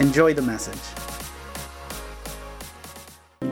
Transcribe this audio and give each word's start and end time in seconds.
Enjoy 0.00 0.32
the 0.32 0.40
message. 0.40 0.80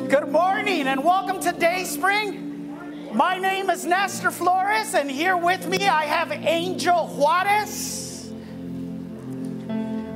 Good 0.09 0.29
morning 0.29 0.89
and 0.89 1.05
welcome 1.05 1.41
to 1.41 1.53
Day 1.53 1.85
Spring. 1.85 3.15
My 3.15 3.37
name 3.37 3.69
is 3.69 3.85
Nestor 3.85 4.31
Flores, 4.31 4.95
and 4.95 5.11
here 5.11 5.37
with 5.37 5.69
me 5.69 5.87
I 5.87 6.07
have 6.07 6.33
Angel 6.33 7.07
Juarez. 7.09 8.33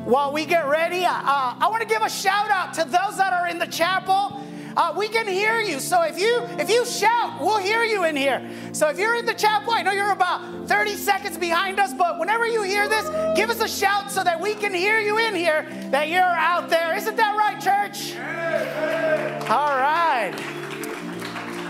While 0.07 0.33
we 0.33 0.47
get 0.47 0.67
ready, 0.69 1.05
uh, 1.05 1.13
I 1.13 1.69
want 1.71 1.83
to 1.83 1.89
give 1.89 2.01
a 2.01 2.09
shout 2.09 2.51
out 2.51 2.73
to 2.75 2.85
those 2.85 3.19
that 3.19 3.35
are 3.35 3.49
in 3.49 3.59
the 3.59 3.67
chapel. 3.67 4.43
Uh, 4.75 4.95
we 4.97 5.09
can 5.09 5.29
hear 5.29 5.61
you. 5.61 5.81
So 5.81 6.01
if 6.01 6.19
you 6.19 6.41
if 6.59 6.71
you 6.71 6.87
shout, 6.87 7.12
we'll 7.41 7.59
hear 7.59 7.85
you 7.85 8.05
in 8.05 8.17
here. 8.17 8.43
So 8.73 8.89
if 8.89 8.99
you're 8.99 9.17
in 9.17 9.27
the 9.27 9.35
chapel, 9.35 9.73
I 9.73 9.83
know 9.83 9.93
you're 9.93 10.13
about 10.13 10.69
30 10.69 10.95
seconds 10.97 11.39
behind 11.39 11.79
us, 11.79 11.93
but 11.95 12.19
whenever 12.19 12.47
you 12.47 12.63
hear 12.63 12.89
this, 12.89 13.09
give 13.37 13.51
us 13.51 13.61
a 13.61 13.69
shout 13.69 14.11
so 14.11 14.25
that 14.25 14.41
we 14.41 14.55
can 14.55 14.75
hear 14.75 15.01
you 15.01 15.19
in 15.19 15.35
here 15.35 15.67
that 15.91 16.09
you're 16.09 16.23
out 16.23 16.69
there. 16.71 16.95
Isn't 16.95 17.17
that 17.17 17.37
right, 17.37 17.61
church? 17.61 18.17
All 19.51 19.77
right. 19.77 20.33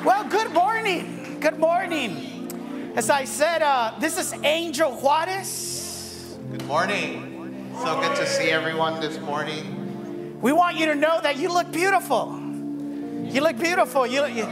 Well, 0.04 0.24
good 0.28 0.52
morning. 0.52 1.38
Good 1.40 1.58
morning. 1.58 2.92
As 2.94 3.08
I 3.08 3.24
said, 3.24 3.62
uh, 3.62 3.94
this 3.98 4.18
is 4.18 4.34
Angel 4.44 4.92
Juarez. 4.92 6.36
Good 6.50 6.66
morning. 6.66 7.32
So 7.82 8.00
good 8.00 8.14
to 8.16 8.26
see 8.26 8.50
everyone 8.50 9.00
this 9.00 9.18
morning. 9.18 10.40
We 10.42 10.52
want 10.52 10.76
you 10.76 10.86
to 10.86 10.94
know 10.94 11.20
that 11.22 11.38
you 11.38 11.52
look 11.52 11.72
beautiful. 11.72 12.38
You 13.22 13.40
look 13.40 13.56
beautiful. 13.56 14.06
You, 14.06 14.26
you, 14.26 14.46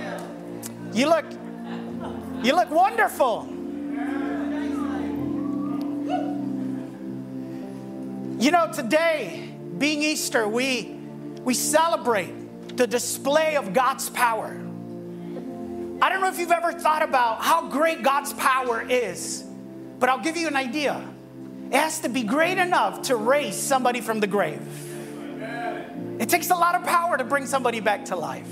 you 0.92 1.08
look 1.08 1.24
you 2.42 2.54
look 2.54 2.70
wonderful. 2.70 3.46
You 8.38 8.50
know, 8.50 8.72
today, 8.72 9.54
being 9.76 10.02
Easter, 10.02 10.48
we 10.48 10.96
we 11.42 11.54
celebrate 11.54 12.76
the 12.76 12.86
display 12.86 13.56
of 13.56 13.72
God's 13.72 14.08
power. 14.10 14.56
I 16.02 16.08
don't 16.08 16.22
know 16.22 16.28
if 16.28 16.38
you've 16.38 16.50
ever 16.50 16.72
thought 16.72 17.02
about 17.02 17.42
how 17.42 17.68
great 17.68 18.02
God's 18.02 18.32
power 18.32 18.80
is, 18.80 19.44
but 19.98 20.08
I'll 20.08 20.22
give 20.22 20.36
you 20.38 20.48
an 20.48 20.56
idea. 20.56 21.06
It 21.70 21.76
has 21.76 22.00
to 22.00 22.08
be 22.08 22.22
great 22.22 22.58
enough 22.58 23.02
to 23.02 23.16
raise 23.16 23.54
somebody 23.54 24.00
from 24.00 24.20
the 24.20 24.26
grave. 24.26 24.62
It 26.18 26.28
takes 26.28 26.50
a 26.50 26.54
lot 26.54 26.74
of 26.74 26.84
power 26.84 27.16
to 27.16 27.24
bring 27.24 27.46
somebody 27.46 27.80
back 27.80 28.06
to 28.06 28.16
life. 28.16 28.48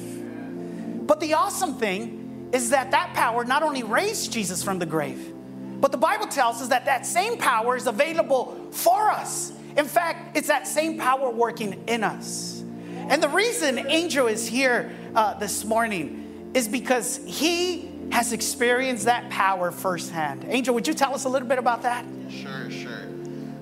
But 1.07 1.21
the 1.21 1.35
awesome 1.35 1.75
thing 1.75 2.18
is 2.53 2.71
that 2.71 2.91
that 2.91 3.13
power 3.15 3.45
not 3.45 3.63
only 3.63 3.83
raised 3.83 4.33
Jesus 4.33 4.63
from 4.63 4.79
the 4.79 4.87
grave, 4.87 5.33
but 5.81 5.93
the 5.93 5.99
Bible 5.99 6.27
tells 6.27 6.61
us 6.61 6.69
that 6.69 6.87
that 6.87 7.07
same 7.07 7.39
power 7.39 7.77
is 7.77 7.87
available 7.87 8.69
for 8.73 9.11
us. 9.11 9.53
In 9.77 9.87
fact, 9.87 10.37
it's 10.37 10.49
that 10.49 10.67
same 10.67 10.99
power 10.99 11.31
working 11.31 11.85
in 11.87 12.03
us. 12.03 12.63
And 13.09 13.23
the 13.23 13.29
reason 13.29 13.79
Angel 13.79 14.27
is 14.27 14.47
here 14.47 14.93
uh, 15.15 15.35
this 15.35 15.65
morning 15.65 16.51
is 16.55 16.67
because 16.67 17.21
he 17.25 17.91
has 18.11 18.33
experienced 18.33 19.05
that 19.05 19.31
power 19.31 19.71
firsthand. 19.71 20.45
Angel, 20.49 20.75
would 20.75 20.89
you 20.89 20.95
tell 20.95 21.15
us 21.15 21.25
a 21.25 21.29
little 21.29 21.49
bit 21.49 21.59
about 21.59 21.83
that? 21.83 22.05
Sure, 22.29 22.71
sure. 22.71 23.09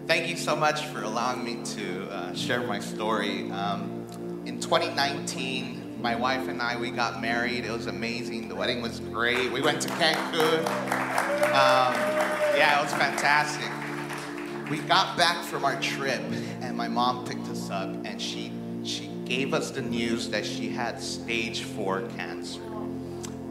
Thank 0.06 0.28
you 0.28 0.36
so 0.36 0.56
much 0.56 0.86
for 0.86 1.02
allowing 1.02 1.44
me 1.44 1.64
to 1.74 2.08
uh, 2.10 2.34
share 2.34 2.62
my 2.62 2.78
story. 2.78 3.50
Um, 3.50 4.06
in 4.46 4.60
2019, 4.60 5.85
my 6.06 6.14
wife 6.14 6.46
and 6.46 6.62
I 6.62 6.76
we 6.76 6.92
got 6.92 7.20
married. 7.20 7.64
It 7.64 7.72
was 7.72 7.88
amazing. 7.88 8.46
The 8.46 8.54
wedding 8.54 8.80
was 8.80 9.00
great. 9.00 9.50
We 9.50 9.60
went 9.60 9.82
to 9.82 9.88
Cancun. 9.88 10.60
Um, 11.50 11.92
yeah, 12.56 12.78
it 12.78 12.82
was 12.84 12.92
fantastic. 12.92 13.72
We 14.70 14.78
got 14.86 15.16
back 15.16 15.42
from 15.42 15.64
our 15.64 15.74
trip, 15.80 16.20
and 16.60 16.76
my 16.76 16.86
mom 16.86 17.26
picked 17.26 17.48
us 17.48 17.70
up, 17.70 17.88
and 18.04 18.22
she 18.22 18.52
she 18.84 19.10
gave 19.24 19.52
us 19.52 19.72
the 19.72 19.82
news 19.82 20.28
that 20.28 20.46
she 20.46 20.68
had 20.68 21.00
stage 21.00 21.62
four 21.64 22.02
cancer. 22.16 22.62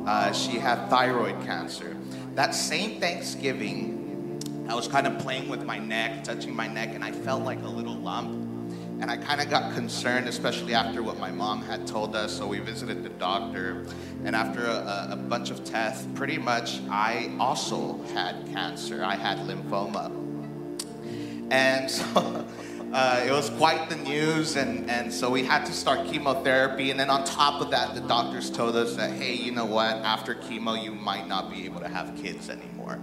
Uh, 0.05 0.31
she 0.31 0.57
had 0.57 0.89
thyroid 0.89 1.35
cancer. 1.45 1.97
That 2.35 2.55
same 2.55 3.01
Thanksgiving, 3.01 4.39
I 4.69 4.75
was 4.75 4.87
kind 4.87 5.07
of 5.07 5.19
playing 5.19 5.49
with 5.49 5.65
my 5.65 5.77
neck, 5.77 6.23
touching 6.23 6.55
my 6.55 6.67
neck, 6.67 6.91
and 6.95 7.03
I 7.03 7.11
felt 7.11 7.43
like 7.43 7.61
a 7.63 7.67
little 7.67 7.95
lump. 7.95 8.54
And 9.01 9.11
I 9.11 9.17
kind 9.17 9.41
of 9.41 9.49
got 9.49 9.73
concerned, 9.73 10.27
especially 10.27 10.73
after 10.73 11.03
what 11.03 11.19
my 11.19 11.29
mom 11.29 11.61
had 11.61 11.85
told 11.85 12.15
us. 12.15 12.31
So 12.31 12.47
we 12.47 12.59
visited 12.59 13.03
the 13.03 13.09
doctor. 13.09 13.85
And 14.23 14.35
after 14.35 14.65
a, 14.65 15.09
a 15.11 15.15
bunch 15.15 15.51
of 15.51 15.65
tests, 15.65 16.07
pretty 16.15 16.37
much 16.37 16.79
I 16.89 17.35
also 17.39 18.01
had 18.13 18.47
cancer. 18.53 19.03
I 19.03 19.15
had 19.15 19.39
lymphoma. 19.39 20.11
And 21.51 21.91
so 21.91 22.45
uh, 22.93 23.23
it 23.27 23.31
was 23.31 23.49
quite 23.51 23.89
the 23.89 23.97
news. 23.97 24.55
And, 24.55 24.89
and 24.89 25.13
so 25.13 25.29
we 25.29 25.43
had 25.43 25.65
to 25.65 25.73
start 25.73 26.07
chemotherapy. 26.07 26.89
And 26.89 26.99
then 26.99 27.09
on 27.09 27.25
top 27.25 27.61
of 27.61 27.71
that, 27.71 27.95
the 27.95 28.01
doctors 28.01 28.49
told 28.49 28.77
us 28.77 28.95
that, 28.95 29.11
hey, 29.11 29.33
you 29.33 29.51
know 29.51 29.65
what? 29.65 29.93
After 29.97 30.35
chemo, 30.35 30.81
you 30.81 30.93
might 30.93 31.27
not 31.27 31.51
be 31.51 31.65
able 31.65 31.81
to 31.81 31.89
have 31.89 32.15
kids 32.15 32.49
anymore. 32.49 32.97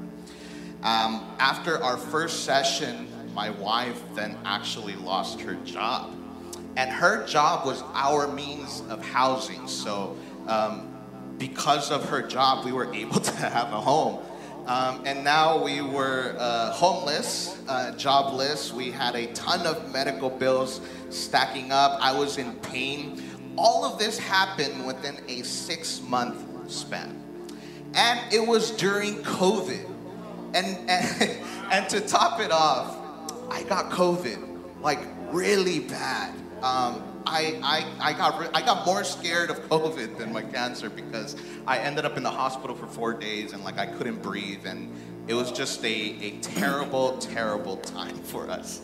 Um, 0.82 1.24
after 1.38 1.80
our 1.84 1.96
first 1.96 2.44
session, 2.44 3.11
my 3.34 3.50
wife 3.50 4.00
then 4.14 4.36
actually 4.44 4.96
lost 4.96 5.40
her 5.40 5.54
job. 5.64 6.14
And 6.76 6.90
her 6.90 7.26
job 7.26 7.66
was 7.66 7.82
our 7.92 8.28
means 8.28 8.82
of 8.88 9.04
housing. 9.04 9.68
So, 9.68 10.16
um, 10.46 10.88
because 11.38 11.90
of 11.90 12.08
her 12.08 12.22
job, 12.22 12.64
we 12.64 12.72
were 12.72 12.92
able 12.94 13.20
to 13.32 13.32
have 13.32 13.72
a 13.72 13.80
home. 13.80 14.22
Um, 14.66 15.02
and 15.04 15.24
now 15.24 15.62
we 15.62 15.82
were 15.82 16.36
uh, 16.38 16.70
homeless, 16.70 17.60
uh, 17.68 17.92
jobless. 17.96 18.72
We 18.72 18.92
had 18.92 19.16
a 19.16 19.26
ton 19.32 19.66
of 19.66 19.92
medical 19.92 20.30
bills 20.30 20.80
stacking 21.10 21.72
up. 21.72 21.98
I 22.00 22.16
was 22.16 22.38
in 22.38 22.54
pain. 22.60 23.22
All 23.56 23.84
of 23.84 23.98
this 23.98 24.18
happened 24.18 24.86
within 24.86 25.16
a 25.28 25.42
six 25.42 26.00
month 26.00 26.70
span. 26.70 27.20
And 27.94 28.20
it 28.32 28.46
was 28.46 28.70
during 28.70 29.16
COVID. 29.22 29.88
And, 30.54 30.88
and, 30.88 31.38
and 31.72 31.88
to 31.90 32.00
top 32.00 32.40
it 32.40 32.52
off, 32.52 33.01
I 33.52 33.62
got 33.64 33.90
COVID, 33.90 34.80
like 34.80 35.00
really 35.30 35.80
bad. 35.80 36.30
Um, 36.62 37.02
I, 37.26 37.60
I, 37.62 37.84
I, 38.00 38.12
got 38.14 38.56
I 38.56 38.62
got 38.62 38.86
more 38.86 39.04
scared 39.04 39.50
of 39.50 39.58
COVID 39.68 40.16
than 40.16 40.32
my 40.32 40.42
cancer 40.42 40.88
because 40.88 41.36
I 41.66 41.78
ended 41.78 42.06
up 42.06 42.16
in 42.16 42.22
the 42.22 42.30
hospital 42.30 42.74
for 42.74 42.86
four 42.86 43.12
days 43.12 43.52
and 43.52 43.62
like 43.62 43.78
I 43.78 43.86
couldn't 43.86 44.22
breathe 44.22 44.64
and 44.64 44.90
it 45.28 45.34
was 45.34 45.52
just 45.52 45.84
a, 45.84 45.88
a 45.88 46.38
terrible, 46.40 47.18
terrible 47.18 47.76
time 47.76 48.16
for 48.22 48.48
us. 48.48 48.80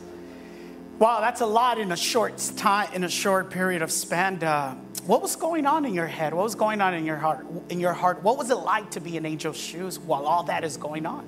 Wow, 0.98 1.20
that's 1.20 1.40
a 1.40 1.46
lot 1.46 1.78
in 1.78 1.90
a 1.90 1.96
short 1.96 2.36
time, 2.56 2.92
in 2.92 3.04
a 3.04 3.08
short 3.08 3.50
period 3.50 3.80
of 3.80 3.90
span. 3.90 4.42
Uh, 4.42 4.74
what 5.06 5.22
was 5.22 5.34
going 5.34 5.64
on 5.64 5.86
in 5.86 5.94
your 5.94 6.06
head? 6.06 6.34
What 6.34 6.42
was 6.42 6.54
going 6.54 6.82
on 6.82 6.92
in 6.92 7.06
your 7.06 7.16
heart? 7.16 7.46
In 7.70 7.80
your 7.80 7.94
heart, 7.94 8.22
what 8.22 8.36
was 8.36 8.50
it 8.50 8.56
like 8.56 8.90
to 8.90 9.00
be 9.00 9.16
in 9.16 9.24
Angel's 9.24 9.56
shoes 9.56 9.98
while 9.98 10.26
all 10.26 10.42
that 10.44 10.62
is 10.62 10.76
going 10.76 11.06
on? 11.06 11.26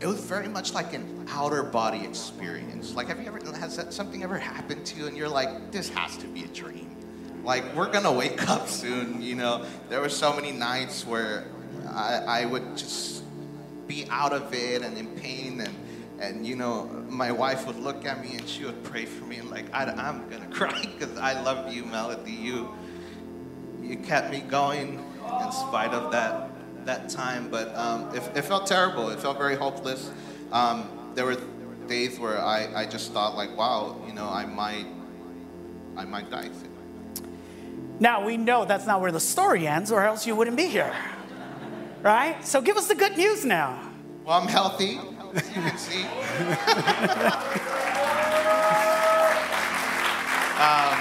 It 0.00 0.06
was 0.06 0.20
very 0.20 0.48
much 0.48 0.74
like 0.74 0.92
an 0.92 1.26
outer 1.30 1.62
body 1.62 2.04
experience. 2.04 2.94
Like, 2.94 3.08
have 3.08 3.20
you 3.20 3.26
ever, 3.26 3.38
has 3.56 3.76
that, 3.76 3.92
something 3.92 4.22
ever 4.22 4.38
happened 4.38 4.84
to 4.86 4.98
you 4.98 5.06
and 5.06 5.16
you're 5.16 5.28
like, 5.28 5.72
this 5.72 5.88
has 5.90 6.16
to 6.18 6.26
be 6.26 6.44
a 6.44 6.48
dream? 6.48 6.94
Like, 7.42 7.74
we're 7.74 7.90
gonna 7.90 8.12
wake 8.12 8.48
up 8.50 8.68
soon, 8.68 9.22
you 9.22 9.34
know? 9.34 9.64
There 9.88 10.00
were 10.00 10.10
so 10.10 10.34
many 10.34 10.52
nights 10.52 11.06
where 11.06 11.46
I, 11.88 12.42
I 12.42 12.44
would 12.44 12.76
just 12.76 13.24
be 13.86 14.06
out 14.10 14.32
of 14.32 14.52
it 14.52 14.82
and 14.82 14.98
in 14.98 15.06
pain 15.18 15.60
and, 15.60 15.74
and 16.18 16.46
you 16.46 16.56
know, 16.56 16.86
my 17.08 17.30
wife 17.30 17.66
would 17.66 17.78
look 17.78 18.04
at 18.04 18.22
me 18.22 18.36
and 18.36 18.46
she 18.48 18.64
would 18.64 18.82
pray 18.84 19.06
for 19.06 19.24
me 19.24 19.36
and 19.36 19.50
like, 19.50 19.72
I, 19.72 19.84
I'm 19.84 20.28
gonna 20.28 20.46
cry 20.50 20.82
because 20.82 21.16
I 21.16 21.40
love 21.40 21.72
you, 21.72 21.84
Melody. 21.86 22.32
You, 22.32 22.74
you 23.80 23.96
kept 23.96 24.30
me 24.30 24.40
going 24.40 25.02
in 25.42 25.52
spite 25.52 25.94
of 25.94 26.12
that 26.12 26.45
that 26.86 27.08
time, 27.08 27.48
but 27.50 27.74
um, 27.74 28.14
it, 28.14 28.22
it, 28.34 28.42
felt 28.42 28.66
terrible. 28.66 29.10
It 29.10 29.20
felt 29.20 29.38
very 29.38 29.56
hopeless. 29.56 30.10
Um, 30.52 30.88
there 31.14 31.24
were 31.24 31.36
days 31.88 32.18
where 32.18 32.40
I, 32.40 32.82
I 32.82 32.86
just 32.86 33.12
thought 33.12 33.36
like, 33.36 33.56
wow, 33.56 33.96
you 34.06 34.12
know, 34.12 34.28
I 34.28 34.46
might, 34.46 34.86
I 35.96 36.04
might 36.04 36.30
die. 36.30 36.50
Now 37.98 38.24
we 38.24 38.36
know 38.36 38.64
that's 38.64 38.86
not 38.86 39.00
where 39.00 39.12
the 39.12 39.20
story 39.20 39.66
ends, 39.66 39.90
or 39.90 40.02
else 40.04 40.26
you 40.26 40.36
wouldn't 40.36 40.56
be 40.56 40.66
here, 40.66 40.94
right? 42.02 42.44
So 42.44 42.60
give 42.60 42.76
us 42.76 42.88
the 42.88 42.94
good 42.94 43.16
news 43.16 43.44
now. 43.44 43.80
Well, 44.24 44.40
I'm 44.40 44.48
healthy, 44.48 44.98
as 45.34 45.48
you 45.48 45.62
can 45.62 45.78
see. 45.78 46.06
Um, 50.56 50.96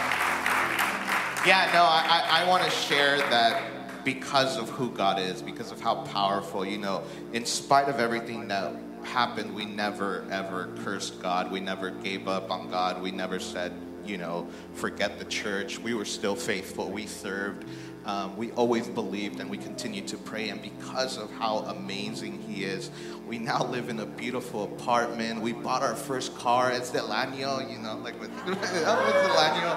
yeah, 1.47 1.71
no, 1.73 1.83
I, 1.83 2.03
I, 2.09 2.41
I 2.41 2.49
want 2.49 2.65
to 2.65 2.69
share 2.69 3.19
that 3.19 3.74
because 4.05 4.57
of 4.57 4.69
who 4.69 4.91
God 4.91 5.19
is, 5.19 5.41
because 5.41 5.71
of 5.71 5.81
how 5.81 5.95
powerful, 5.95 6.63
you 6.63 6.77
know, 6.77 7.03
in 7.33 7.45
spite 7.45 7.89
of 7.89 7.99
everything 7.99 8.47
that 8.47 8.73
happened, 9.03 9.53
we 9.53 9.65
never 9.65 10.25
ever 10.31 10.69
cursed 10.83 11.21
God. 11.21 11.51
We 11.51 11.59
never 11.59 11.89
gave 11.89 12.27
up 12.27 12.51
on 12.51 12.69
God. 12.69 13.01
We 13.01 13.11
never 13.11 13.39
said, 13.39 13.73
you 14.05 14.17
know, 14.17 14.47
forget 14.75 15.19
the 15.19 15.25
church. 15.25 15.79
We 15.79 15.95
were 15.95 16.05
still 16.05 16.35
faithful. 16.35 16.89
We 16.89 17.07
served. 17.07 17.65
Um, 18.05 18.37
we 18.37 18.51
always 18.51 18.87
believed 18.87 19.39
and 19.39 19.49
we 19.49 19.57
continue 19.57 20.01
to 20.03 20.17
pray. 20.17 20.49
And 20.49 20.61
because 20.61 21.17
of 21.17 21.31
how 21.31 21.57
amazing 21.59 22.39
He 22.43 22.63
is, 22.63 22.91
we 23.27 23.39
now 23.39 23.63
live 23.63 23.89
in 23.89 23.99
a 23.99 24.05
beautiful 24.05 24.65
apartment. 24.65 25.41
We 25.41 25.53
bought 25.53 25.81
our 25.81 25.95
first 25.95 26.35
car. 26.37 26.71
It's 26.71 26.91
the 26.91 26.99
Lanio, 26.99 27.67
you 27.71 27.79
know, 27.79 27.97
like 28.03 28.19
with 28.19 28.29
it's 28.47 28.71
the 28.71 28.85
Lanio. 28.85 29.71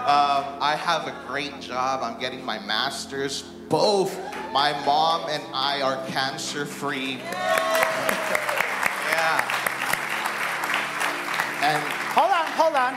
Um, 0.00 0.58
I 0.60 0.76
have 0.78 1.06
a 1.06 1.26
great 1.26 1.58
job. 1.60 2.02
I'm 2.02 2.20
getting 2.20 2.44
my 2.44 2.58
master's. 2.58 3.44
Both 3.70 4.18
my 4.52 4.72
mom 4.84 5.30
and 5.30 5.42
I 5.54 5.80
are 5.80 6.04
cancer 6.08 6.66
free. 6.66 7.12
yeah. 7.18 7.40
And 11.62 11.82
hold 12.12 12.30
on, 12.30 12.46
hold 12.58 12.74
on. 12.74 12.94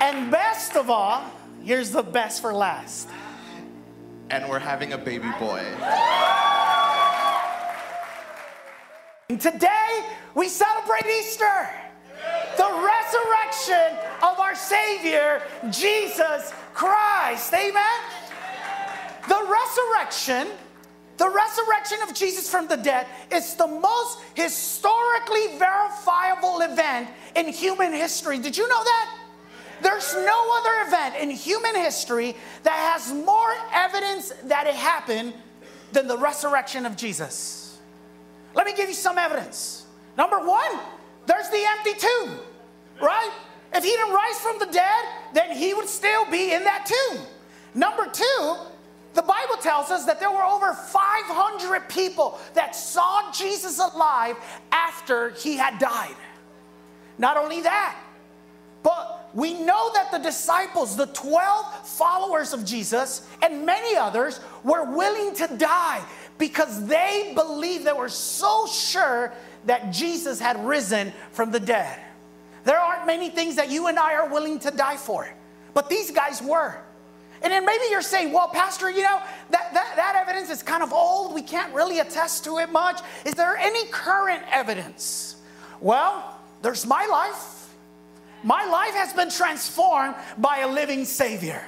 And 0.00 0.30
best 0.30 0.76
of 0.76 0.88
all, 0.88 1.30
here's 1.62 1.90
the 1.90 2.02
best 2.02 2.40
for 2.40 2.54
last 2.54 3.08
and 4.30 4.48
we're 4.48 4.58
having 4.58 4.92
a 4.92 4.98
baby 4.98 5.28
boy. 5.38 5.64
And 9.30 9.40
Today, 9.40 10.04
we 10.34 10.48
celebrate 10.48 11.06
Easter, 11.06 11.68
the 12.56 12.64
resurrection 12.64 13.98
of 14.22 14.38
our 14.38 14.54
Savior, 14.54 15.42
Jesus 15.70 16.52
Christ. 16.74 17.52
Amen? 17.54 18.00
The 19.28 19.56
resurrection, 19.60 20.48
the 21.18 21.28
resurrection 21.28 21.98
of 22.08 22.14
Jesus 22.14 22.50
from 22.50 22.66
the 22.66 22.76
dead 22.76 23.06
is 23.30 23.54
the 23.54 23.66
most 23.66 24.18
historically 24.34 25.58
verifiable 25.58 26.60
event 26.60 27.08
in 27.36 27.48
human 27.48 27.92
history. 27.92 28.38
Did 28.38 28.56
you 28.56 28.66
know 28.68 28.82
that? 28.82 29.18
There's 29.80 30.14
no 30.14 30.58
other 30.58 30.88
event 30.88 31.16
in 31.16 31.30
human 31.30 31.74
history 31.74 32.34
that 32.62 32.94
has 32.94 33.12
more 33.12 33.54
evidence 33.72 34.32
that 34.44 34.66
it 34.66 34.74
happened 34.74 35.34
than 35.92 36.08
the 36.08 36.18
resurrection 36.18 36.86
of 36.86 36.96
Jesus. 36.96 37.78
Let 38.54 38.66
me 38.66 38.74
give 38.74 38.88
you 38.88 38.94
some 38.94 39.18
evidence. 39.18 39.86
Number 40.16 40.38
one, 40.38 40.78
there's 41.26 41.48
the 41.50 41.64
empty 41.76 41.94
tomb, 41.94 42.38
right? 43.00 43.30
If 43.72 43.84
he 43.84 43.90
didn't 43.90 44.14
rise 44.14 44.38
from 44.40 44.58
the 44.58 44.66
dead, 44.66 45.04
then 45.34 45.56
he 45.56 45.74
would 45.74 45.88
still 45.88 46.28
be 46.30 46.52
in 46.52 46.64
that 46.64 46.86
tomb. 46.86 47.20
Number 47.74 48.06
two, 48.06 48.56
the 49.18 49.22
Bible 49.22 49.56
tells 49.60 49.90
us 49.90 50.04
that 50.04 50.20
there 50.20 50.30
were 50.30 50.44
over 50.44 50.72
500 50.72 51.88
people 51.88 52.38
that 52.54 52.76
saw 52.76 53.32
Jesus 53.32 53.80
alive 53.80 54.36
after 54.70 55.30
he 55.30 55.56
had 55.56 55.80
died. 55.80 56.14
Not 57.18 57.36
only 57.36 57.60
that, 57.62 57.98
but 58.84 59.28
we 59.34 59.54
know 59.54 59.92
that 59.92 60.12
the 60.12 60.18
disciples, 60.18 60.94
the 60.94 61.06
12 61.06 61.88
followers 61.88 62.52
of 62.52 62.64
Jesus, 62.64 63.26
and 63.42 63.66
many 63.66 63.96
others 63.96 64.38
were 64.62 64.84
willing 64.84 65.34
to 65.34 65.48
die 65.56 66.00
because 66.38 66.86
they 66.86 67.32
believed, 67.34 67.84
they 67.84 67.92
were 67.92 68.08
so 68.08 68.68
sure 68.68 69.32
that 69.66 69.90
Jesus 69.90 70.38
had 70.38 70.64
risen 70.64 71.12
from 71.32 71.50
the 71.50 71.58
dead. 71.58 71.98
There 72.62 72.78
aren't 72.78 73.04
many 73.04 73.30
things 73.30 73.56
that 73.56 73.68
you 73.68 73.88
and 73.88 73.98
I 73.98 74.14
are 74.14 74.28
willing 74.28 74.60
to 74.60 74.70
die 74.70 74.96
for, 74.96 75.28
but 75.74 75.88
these 75.88 76.12
guys 76.12 76.40
were. 76.40 76.80
And 77.42 77.52
then 77.52 77.64
maybe 77.64 77.84
you're 77.90 78.02
saying, 78.02 78.32
well, 78.32 78.48
Pastor, 78.48 78.90
you 78.90 79.02
know, 79.02 79.20
that, 79.50 79.72
that, 79.72 79.92
that 79.96 80.16
evidence 80.16 80.50
is 80.50 80.62
kind 80.62 80.82
of 80.82 80.92
old. 80.92 81.34
We 81.34 81.42
can't 81.42 81.72
really 81.72 82.00
attest 82.00 82.44
to 82.44 82.58
it 82.58 82.70
much. 82.72 83.00
Is 83.24 83.34
there 83.34 83.56
any 83.56 83.86
current 83.86 84.42
evidence? 84.50 85.36
Well, 85.80 86.38
there's 86.62 86.86
my 86.86 87.06
life. 87.06 87.74
My 88.42 88.64
life 88.64 88.94
has 88.94 89.12
been 89.12 89.30
transformed 89.30 90.14
by 90.38 90.58
a 90.58 90.68
living 90.68 91.04
Savior. 91.04 91.62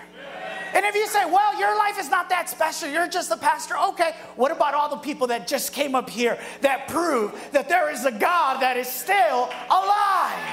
And 0.73 0.85
if 0.85 0.95
you 0.95 1.07
say, 1.09 1.25
well, 1.25 1.59
your 1.59 1.77
life 1.77 1.99
is 1.99 2.11
not 2.11 2.29
that 2.29 2.49
special, 2.49 2.89
you're 2.89 3.09
just 3.09 3.31
a 3.33 3.37
pastor, 3.37 3.77
okay, 3.91 4.15
what 4.37 4.53
about 4.53 4.75
all 4.75 4.89
the 4.89 4.97
people 4.97 5.27
that 5.27 5.49
just 5.49 5.73
came 5.73 5.97
up 5.97 6.09
here 6.09 6.39
that 6.61 6.87
prove 6.87 7.33
that 7.51 7.69
there 7.69 7.91
is 7.91 8.05
a 8.05 8.13
God 8.13 8.61
that 8.61 8.77
is 8.77 8.87
still 8.87 9.51
alive? 9.69 10.47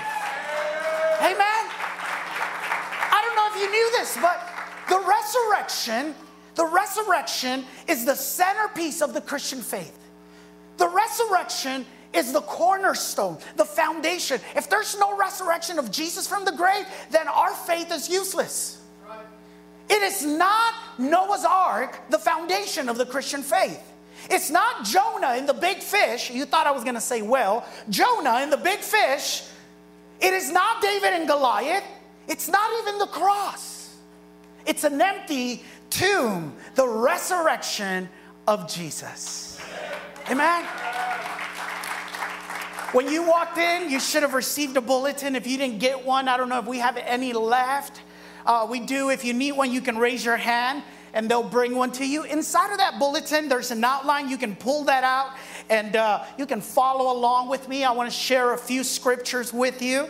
Amen? 1.22 1.64
I 3.10 3.22
don't 3.22 3.36
know 3.36 3.48
if 3.54 3.62
you 3.62 3.72
knew 3.72 3.92
this, 3.92 4.18
but 4.20 4.47
the 4.90 5.00
resurrection, 5.00 6.16
the 6.56 6.66
resurrection 6.66 7.66
is 7.88 8.06
the 8.06 8.16
centerpiece 8.16 9.02
of 9.02 9.14
the 9.14 9.22
Christian 9.22 9.62
faith. 9.62 9.98
The 10.78 10.88
resurrection 10.88 11.86
is 12.14 12.32
the 12.32 12.42
cornerstone, 12.42 13.38
the 13.56 13.66
foundation. 13.66 14.40
If 14.56 14.70
there's 14.70 14.98
no 14.98 15.18
resurrection 15.18 15.80
of 15.80 15.92
Jesus 15.92 16.28
from 16.28 16.46
the 16.46 16.52
grave, 16.52 16.86
then 17.12 17.28
our 17.28 17.54
faith 17.54 17.92
is 17.92 18.10
useless. 18.10 18.82
It 19.90 20.02
is 20.02 20.26
not 20.26 20.74
Noah's 20.98 21.46
ark, 21.46 22.00
the 22.10 22.20
foundation 22.20 22.90
of 22.90 22.98
the 22.98 23.06
Christian 23.06 23.42
faith. 23.42 23.82
It's 24.30 24.50
not 24.50 24.84
Jonah 24.84 25.36
in 25.36 25.46
the 25.46 25.54
big 25.54 25.78
fish. 25.78 26.30
You 26.30 26.46
thought 26.46 26.68
I 26.68 26.72
was 26.72 26.84
going 26.84 26.96
to 26.96 27.02
say, 27.02 27.22
well, 27.22 27.66
Jonah 27.90 28.42
in 28.42 28.50
the 28.50 28.58
big 28.58 28.80
fish. 28.80 29.44
It 30.20 30.34
is 30.34 30.52
not 30.52 30.82
David 30.82 31.14
and 31.14 31.28
Goliath. 31.28 31.84
It's 32.28 32.50
not 32.50 32.70
even 32.82 32.98
the 32.98 33.08
cross. 33.08 33.77
It's 34.68 34.84
an 34.84 35.02
empty 35.02 35.64
tomb, 35.90 36.56
the 36.76 36.88
resurrection 36.88 38.10
of 38.48 38.72
Jesus. 38.72 39.60
Amen. 40.30 40.66
When 42.92 43.10
you 43.10 43.24
walked 43.28 43.58
in, 43.58 43.90
you 43.90 44.00
should 44.00 44.24
have 44.24 44.34
received 44.34 44.78
a 44.78 44.82
bulletin. 44.82 45.36
If 45.36 45.48
you 45.48 45.58
didn't 45.58 45.80
get 45.80 46.06
one, 46.06 46.28
I 46.28 46.38
don't 46.38 46.50
know 46.50 46.60
if 46.60 46.66
we 46.66 46.80
have 46.80 46.98
any 46.98 47.34
left. 47.34 48.02
Uh, 48.46 48.66
we 48.70 48.80
do. 48.80 49.10
If 49.10 49.26
you 49.26 49.34
need 49.34 49.54
one, 49.54 49.72
you 49.72 49.82
can 49.82 49.98
raise 49.98 50.24
your 50.24 50.38
hand 50.38 50.84
and 51.14 51.30
they'll 51.30 51.44
bring 51.44 51.76
one 51.76 51.92
to 51.94 52.06
you. 52.06 52.24
Inside 52.24 52.72
of 52.72 52.78
that 52.78 53.00
bulletin, 53.00 53.50
there's 53.50 53.72
an 53.72 53.84
outline. 53.84 54.30
You 54.30 54.38
can 54.38 54.56
pull 54.56 54.84
that 54.86 55.04
out 55.04 55.36
and 55.70 55.96
uh, 55.96 56.24
you 56.38 56.46
can 56.46 56.62
follow 56.62 57.12
along 57.12 57.50
with 57.50 57.68
me. 57.68 57.84
I 57.84 57.92
want 57.92 58.10
to 58.10 58.16
share 58.16 58.54
a 58.54 58.58
few 58.58 58.84
scriptures 58.84 59.52
with 59.52 59.82
you. 59.82 60.08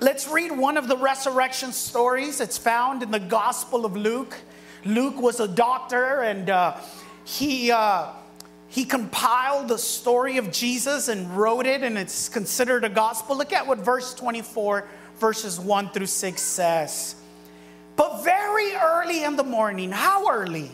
Let's 0.00 0.28
read 0.28 0.52
one 0.52 0.76
of 0.76 0.88
the 0.88 0.96
resurrection 0.96 1.72
stories. 1.72 2.40
It's 2.40 2.58
found 2.58 3.02
in 3.02 3.10
the 3.10 3.20
Gospel 3.20 3.84
of 3.84 3.96
Luke. 3.96 4.36
Luke 4.84 5.20
was 5.20 5.40
a 5.40 5.48
doctor 5.48 6.22
and 6.22 6.50
uh, 6.50 6.76
he 7.24 7.70
uh, 7.70 8.08
he 8.74 8.84
compiled 8.84 9.68
the 9.68 9.78
story 9.78 10.36
of 10.36 10.50
Jesus 10.50 11.06
and 11.06 11.30
wrote 11.38 11.64
it, 11.64 11.84
and 11.84 11.96
it's 11.96 12.28
considered 12.28 12.82
a 12.82 12.88
gospel. 12.88 13.38
Look 13.38 13.52
at 13.52 13.64
what 13.68 13.78
verse 13.78 14.14
24, 14.14 14.84
verses 15.20 15.60
1 15.60 15.90
through 15.90 16.06
6 16.06 16.42
says. 16.42 17.14
But 17.94 18.24
very 18.24 18.74
early 18.74 19.22
in 19.22 19.36
the 19.36 19.44
morning, 19.44 19.92
how 19.92 20.28
early? 20.28 20.72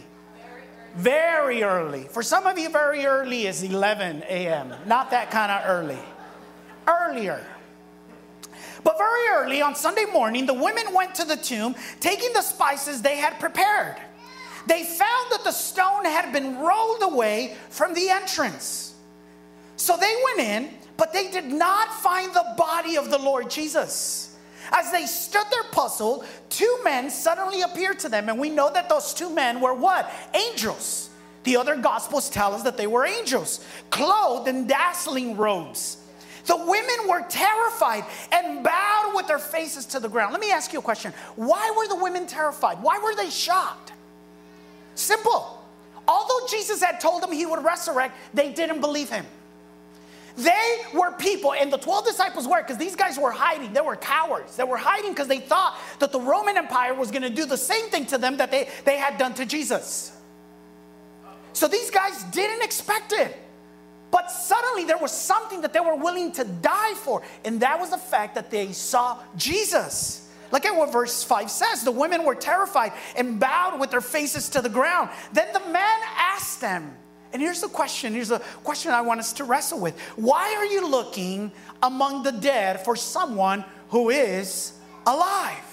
Very 0.97 1.63
early. 1.63 2.05
For 2.05 2.23
some 2.23 2.47
of 2.47 2.59
you, 2.59 2.71
very 2.71 3.05
early 3.05 3.47
is 3.47 3.63
11 3.63 4.23
a.m., 4.23 4.73
not 4.87 5.11
that 5.11 5.31
kind 5.31 5.53
of 5.53 5.69
early. 5.69 5.99
Earlier. 6.89 7.45
But 8.83 8.99
very 8.99 9.29
early 9.33 9.63
on 9.63 9.75
Sunday 9.75 10.07
morning, 10.13 10.47
the 10.47 10.55
women 10.55 10.93
went 10.95 11.15
to 11.17 11.25
the 11.25 11.37
tomb, 11.37 11.75
taking 12.01 12.33
the 12.33 12.43
spices 12.43 13.03
they 13.03 13.17
had 13.17 13.39
prepared 13.39 13.97
they 14.67 14.85
found 14.85 15.33
that 15.33 15.45
the 15.45 15.53
stone 15.53 16.05
had 16.05 16.33
been 16.33 16.59
rolled 16.59 17.03
away 17.03 17.57
from 17.71 17.95
the 17.95 18.09
entrance. 18.09 18.95
So 19.77 19.97
they 19.97 20.15
went 20.25 20.41
in, 20.41 20.75
but 20.97 21.13
they 21.13 21.31
did 21.31 21.47
not 21.47 21.93
find 21.93 22.33
the 22.33 22.55
body 22.57 22.97
of 22.97 23.11
the 23.11 23.19
Lord 23.19 23.51
Jesus. 23.51 24.37
As 24.73 24.93
they 24.93 25.07
stood 25.07 25.47
there 25.51 25.65
puzzled, 25.73 26.27
two 26.51 26.79
men 26.85 27.11
suddenly 27.11 27.63
appeared 27.63 27.99
to 28.01 28.09
them, 28.09 28.29
and 28.29 28.39
we 28.39 28.51
know 28.51 28.71
that 28.73 28.89
those 28.89 29.15
two 29.15 29.31
men 29.31 29.61
were 29.61 29.75
what? 29.75 30.13
Angels. 30.35 31.11
The 31.45 31.57
other 31.57 31.77
gospels 31.77 32.29
tell 32.29 32.55
us 32.55 32.63
that 32.63 32.77
they 32.77 32.87
were 32.87 33.07
angels, 33.07 33.65
clothed 33.89 34.47
in 34.47 34.67
dazzling 34.67 35.37
robes. 35.37 35.97
The 36.47 36.57
women 36.57 37.09
were 37.09 37.23
terrified 37.29 38.05
and 38.33 38.63
bowed 38.65 39.13
with 39.15 39.27
their 39.27 39.39
faces 39.39 39.87
to 39.87 40.01
the 40.01 40.09
ground. 40.09 40.33
Let 40.33 40.41
me 40.41 40.51
ask 40.51 40.73
you 40.73 40.79
a 40.79 40.83
question. 40.83 41.13
Why 41.37 41.73
were 41.77 41.89
the 41.89 42.03
women 42.03 42.27
terrified? 42.27 42.83
Why 42.83 42.99
were 43.03 43.15
they 43.15 43.31
shocked? 43.31 43.93
Simple. 44.95 45.63
Although 46.09 46.47
Jesus 46.49 46.83
had 46.83 47.01
told 47.01 47.23
them 47.23 47.33
he 47.33 47.47
would 47.47 47.65
resurrect, 47.65 48.17
they 48.35 48.53
didn't 48.53 48.81
believe 48.81 49.11
him. 49.11 49.27
They 50.37 50.79
were 50.95 51.13
people, 51.13 51.53
and 51.53 51.73
the 51.73 51.77
12 51.77 52.07
disciples 52.07 52.49
were, 52.49 52.63
because 52.63 52.79
these 52.79 52.97
guys 52.97 53.19
were 53.19 53.31
hiding. 53.31 53.73
They 53.73 53.81
were 53.81 53.97
cowards. 53.97 54.57
They 54.57 54.65
were 54.65 54.77
hiding 54.77 55.11
because 55.11 55.29
they 55.29 55.41
thought 55.41 55.79
that 55.99 56.13
the 56.13 56.21
Roman 56.21 56.57
Empire 56.57 56.95
was 56.95 57.11
going 57.11 57.23
to 57.23 57.31
do 57.31 57.45
the 57.45 57.57
same 57.57 57.91
thing 57.91 58.07
to 58.07 58.19
them 58.19 58.39
that 58.39 58.51
they, 58.51 58.69
they 58.85 58.97
had 58.97 59.19
done 59.19 59.35
to 59.35 59.45
Jesus. 59.45 60.17
So 61.53 61.69
these 61.69 61.91
guys 61.91 62.23
didn't 62.25 62.63
expect 62.63 63.13
it. 63.13 63.37
But 64.21 64.31
suddenly 64.31 64.85
there 64.85 64.99
was 64.99 65.13
something 65.13 65.63
that 65.63 65.73
they 65.73 65.81
were 65.81 65.97
willing 65.97 66.31
to 66.33 66.45
die 66.45 66.93
for, 66.93 67.23
and 67.43 67.59
that 67.61 67.81
was 67.81 67.89
the 67.89 67.97
fact 67.97 68.35
that 68.35 68.51
they 68.51 68.71
saw 68.73 69.19
Jesus. 69.35 70.29
Look 70.53 70.67
at 70.67 70.77
what 70.77 70.93
verse 70.93 71.25
5 71.25 71.51
says. 71.51 71.85
The 71.85 71.91
women 71.91 72.25
were 72.25 72.35
terrified 72.35 72.93
and 73.17 73.41
bowed 73.41 73.81
with 73.81 73.91
their 73.91 74.03
faces 74.03 74.51
to 74.51 74.61
the 74.61 74.69
ground. 74.69 75.09
Then 75.33 75.51
the 75.55 75.61
man 75.71 76.01
asked 76.19 76.61
them, 76.61 76.95
and 77.33 77.41
here's 77.41 77.63
the 77.63 77.69
question 77.69 78.13
here's 78.13 78.29
the 78.29 78.41
question 78.63 78.93
I 78.93 79.01
want 79.01 79.21
us 79.21 79.33
to 79.35 79.45
wrestle 79.45 79.81
with. 79.81 79.99
Why 80.17 80.55
are 80.55 80.67
you 80.67 80.87
looking 80.87 81.51
among 81.83 82.23
the 82.23 82.33
dead 82.33 82.85
for 82.85 82.97
someone 82.97 83.65
who 83.89 84.11
is 84.11 84.75
alive? 85.07 85.65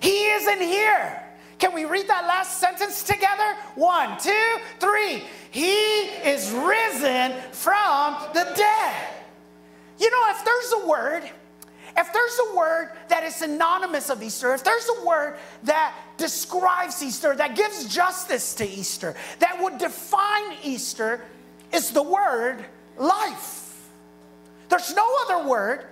He 0.00 0.24
isn't 0.26 0.60
here. 0.60 1.22
Can 1.60 1.74
we 1.74 1.84
read 1.84 2.08
that 2.08 2.26
last 2.26 2.58
sentence 2.58 3.02
together? 3.02 3.54
One, 3.74 4.18
two, 4.18 4.56
three. 4.78 5.22
He 5.50 5.74
is 6.24 6.50
risen 6.50 7.34
from 7.52 8.16
the 8.32 8.50
dead. 8.56 9.06
You 9.98 10.10
know, 10.10 10.22
if 10.30 10.44
there's 10.44 10.72
a 10.82 10.88
word, 10.88 11.30
if 11.98 12.12
there's 12.14 12.40
a 12.50 12.56
word 12.56 12.92
that 13.08 13.24
is 13.24 13.36
synonymous 13.36 14.08
of 14.08 14.22
Easter, 14.22 14.54
if 14.54 14.64
there's 14.64 14.88
a 15.00 15.06
word 15.06 15.36
that 15.64 15.94
describes 16.16 17.02
Easter, 17.02 17.36
that 17.36 17.54
gives 17.54 17.94
justice 17.94 18.54
to 18.54 18.66
Easter, 18.66 19.14
that 19.40 19.62
would 19.62 19.76
define 19.76 20.56
Easter, 20.62 21.22
is 21.72 21.90
the 21.90 22.02
word 22.02 22.64
life. 22.96 23.90
There's 24.70 24.94
no 24.94 25.06
other 25.26 25.46
word 25.46 25.84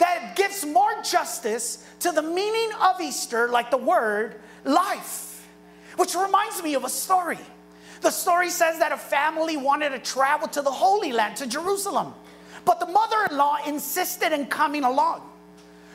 that 0.00 0.34
gives 0.34 0.66
more 0.66 1.00
justice 1.02 1.86
to 2.00 2.10
the 2.10 2.22
meaning 2.22 2.70
of 2.82 3.00
Easter 3.00 3.48
like 3.48 3.70
the 3.70 3.76
word 3.76 4.40
life. 4.66 5.48
Which 5.96 6.14
reminds 6.14 6.62
me 6.62 6.74
of 6.74 6.84
a 6.84 6.88
story. 6.88 7.38
The 8.02 8.10
story 8.10 8.50
says 8.50 8.78
that 8.78 8.92
a 8.92 8.98
family 8.98 9.56
wanted 9.56 9.90
to 9.90 9.98
travel 9.98 10.48
to 10.48 10.62
the 10.62 10.70
Holy 10.70 11.12
Land, 11.12 11.36
to 11.36 11.46
Jerusalem. 11.46 12.14
But 12.64 12.80
the 12.80 12.86
mother 12.86 13.16
in 13.30 13.36
law 13.36 13.56
insisted 13.66 14.32
in 14.32 14.46
coming 14.46 14.84
along. 14.84 15.22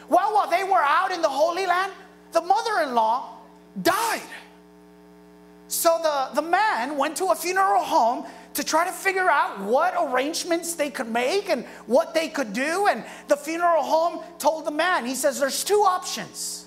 Well, 0.10 0.34
while 0.34 0.50
they 0.50 0.64
were 0.64 0.82
out 0.82 1.12
in 1.12 1.22
the 1.22 1.30
Holy 1.30 1.66
Land, 1.66 1.92
the 2.32 2.42
mother 2.42 2.82
in 2.82 2.96
law 2.96 3.38
died. 3.82 4.22
So 5.68 6.00
the, 6.02 6.42
the 6.42 6.48
man 6.48 6.98
went 6.98 7.16
to 7.18 7.28
a 7.28 7.36
funeral 7.36 7.84
home 7.84 8.26
to 8.56 8.64
try 8.64 8.86
to 8.86 8.92
figure 8.92 9.30
out 9.30 9.62
what 9.62 9.94
arrangements 9.98 10.74
they 10.74 10.90
could 10.90 11.10
make 11.10 11.50
and 11.50 11.66
what 11.86 12.14
they 12.14 12.28
could 12.28 12.52
do. 12.52 12.88
And 12.88 13.06
the 13.28 13.38
funeral 13.38 13.84
home 13.84 14.24
told 14.38 14.66
the 14.66 14.72
man, 14.72 15.06
he 15.06 15.16
says, 15.16 15.40
There's 15.40 15.64
two 15.64 15.84
options. 15.88 16.61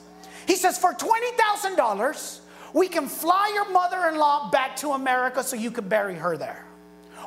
He 0.46 0.56
says, 0.56 0.78
For 0.78 0.92
$20,000, 0.92 2.40
we 2.72 2.88
can 2.88 3.08
fly 3.08 3.50
your 3.54 3.70
mother 3.70 4.08
in 4.08 4.18
law 4.18 4.50
back 4.50 4.76
to 4.76 4.90
America 4.90 5.42
so 5.42 5.56
you 5.56 5.70
can 5.70 5.88
bury 5.88 6.16
her 6.16 6.36
there. 6.36 6.64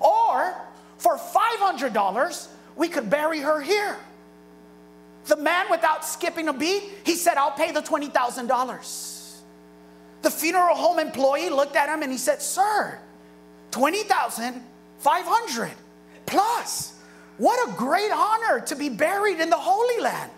Or 0.01 0.55
for 0.97 1.17
$500, 1.17 2.47
we 2.75 2.87
could 2.87 3.09
bury 3.09 3.39
her 3.39 3.61
here. 3.61 3.97
The 5.25 5.37
man, 5.37 5.65
without 5.69 6.05
skipping 6.05 6.47
a 6.47 6.53
beat, 6.53 6.83
he 7.05 7.15
said, 7.15 7.37
I'll 7.37 7.51
pay 7.51 7.71
the 7.71 7.81
$20,000. 7.81 9.41
The 10.21 10.31
funeral 10.31 10.75
home 10.75 10.99
employee 10.99 11.49
looked 11.49 11.75
at 11.75 11.89
him 11.89 12.03
and 12.03 12.11
he 12.11 12.17
said, 12.17 12.41
Sir, 12.41 12.97
20,500 13.71 15.71
plus. 16.25 16.93
What 17.37 17.69
a 17.69 17.73
great 17.73 18.11
honor 18.11 18.61
to 18.61 18.75
be 18.75 18.89
buried 18.89 19.39
in 19.39 19.49
the 19.49 19.57
Holy 19.57 20.01
Land. 20.01 20.31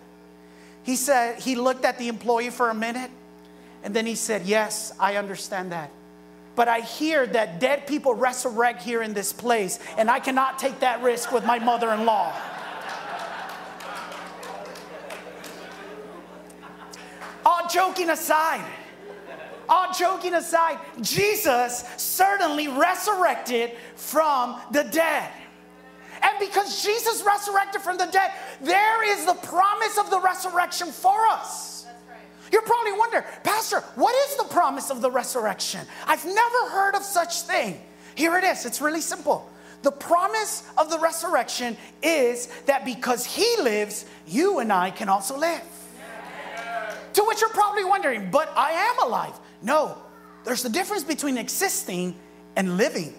He 0.82 0.96
said, 0.96 1.40
he 1.40 1.54
looked 1.54 1.84
at 1.84 1.98
the 1.98 2.08
employee 2.08 2.50
for 2.50 2.70
a 2.70 2.74
minute 2.74 3.10
and 3.82 3.94
then 3.94 4.06
he 4.06 4.14
said, 4.14 4.42
Yes, 4.46 4.92
I 4.98 5.16
understand 5.16 5.72
that. 5.72 5.90
But 6.56 6.68
I 6.68 6.80
hear 6.80 7.26
that 7.28 7.60
dead 7.60 7.86
people 7.86 8.14
resurrect 8.14 8.82
here 8.82 9.02
in 9.02 9.14
this 9.14 9.32
place, 9.32 9.78
and 9.96 10.10
I 10.10 10.20
cannot 10.20 10.58
take 10.58 10.80
that 10.80 11.02
risk 11.02 11.32
with 11.32 11.44
my 11.44 11.58
mother 11.58 11.90
in 11.92 12.04
law. 12.04 12.34
All 17.46 17.68
joking 17.68 18.10
aside, 18.10 18.66
all 19.68 19.92
joking 19.94 20.34
aside, 20.34 20.78
Jesus 21.00 21.84
certainly 21.96 22.68
resurrected 22.68 23.72
from 23.94 24.60
the 24.72 24.82
dead. 24.84 25.30
And 26.22 26.38
because 26.38 26.82
Jesus 26.82 27.22
resurrected 27.22 27.80
from 27.82 27.96
the 27.98 28.06
dead, 28.06 28.32
there 28.60 29.18
is 29.18 29.26
the 29.26 29.34
promise 29.34 29.98
of 29.98 30.10
the 30.10 30.20
resurrection 30.20 30.88
for 30.88 31.26
us. 31.28 31.86
You're 32.52 32.62
probably 32.62 32.92
wondering, 32.92 33.24
Pastor, 33.44 33.80
what 33.94 34.14
is 34.28 34.36
the 34.36 34.44
promise 34.44 34.90
of 34.90 35.00
the 35.00 35.10
resurrection? 35.10 35.86
I've 36.06 36.24
never 36.24 36.68
heard 36.70 36.94
of 36.94 37.02
such 37.02 37.42
thing. 37.42 37.80
Here 38.14 38.36
it 38.36 38.44
is. 38.44 38.66
It's 38.66 38.80
really 38.80 39.00
simple. 39.00 39.48
The 39.82 39.92
promise 39.92 40.64
of 40.76 40.90
the 40.90 40.98
resurrection 40.98 41.76
is 42.02 42.48
that 42.66 42.84
because 42.84 43.24
he 43.24 43.46
lives, 43.62 44.04
you 44.26 44.58
and 44.58 44.72
I 44.72 44.90
can 44.90 45.08
also 45.08 45.38
live. 45.38 45.62
To 47.14 47.24
which 47.24 47.40
you're 47.40 47.50
probably 47.50 47.84
wondering, 47.84 48.30
but 48.30 48.52
I 48.56 48.72
am 48.72 49.06
alive. 49.06 49.34
No, 49.62 49.96
there's 50.44 50.64
a 50.64 50.68
difference 50.68 51.04
between 51.04 51.38
existing 51.38 52.14
and 52.56 52.76
living. 52.76 53.14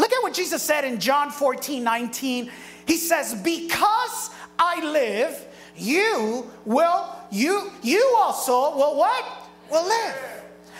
Look 0.00 0.12
at 0.14 0.22
what 0.22 0.32
Jesus 0.32 0.62
said 0.62 0.86
in 0.86 0.98
John 0.98 1.30
14, 1.30 1.84
19. 1.84 2.50
He 2.86 2.96
says, 2.96 3.34
Because 3.34 4.30
I 4.58 4.82
live, 4.82 5.46
you 5.76 6.50
will, 6.64 7.14
you, 7.30 7.70
you 7.82 8.16
also 8.18 8.74
will 8.74 8.96
what? 8.96 9.50
Will 9.70 9.86
live. 9.86 10.16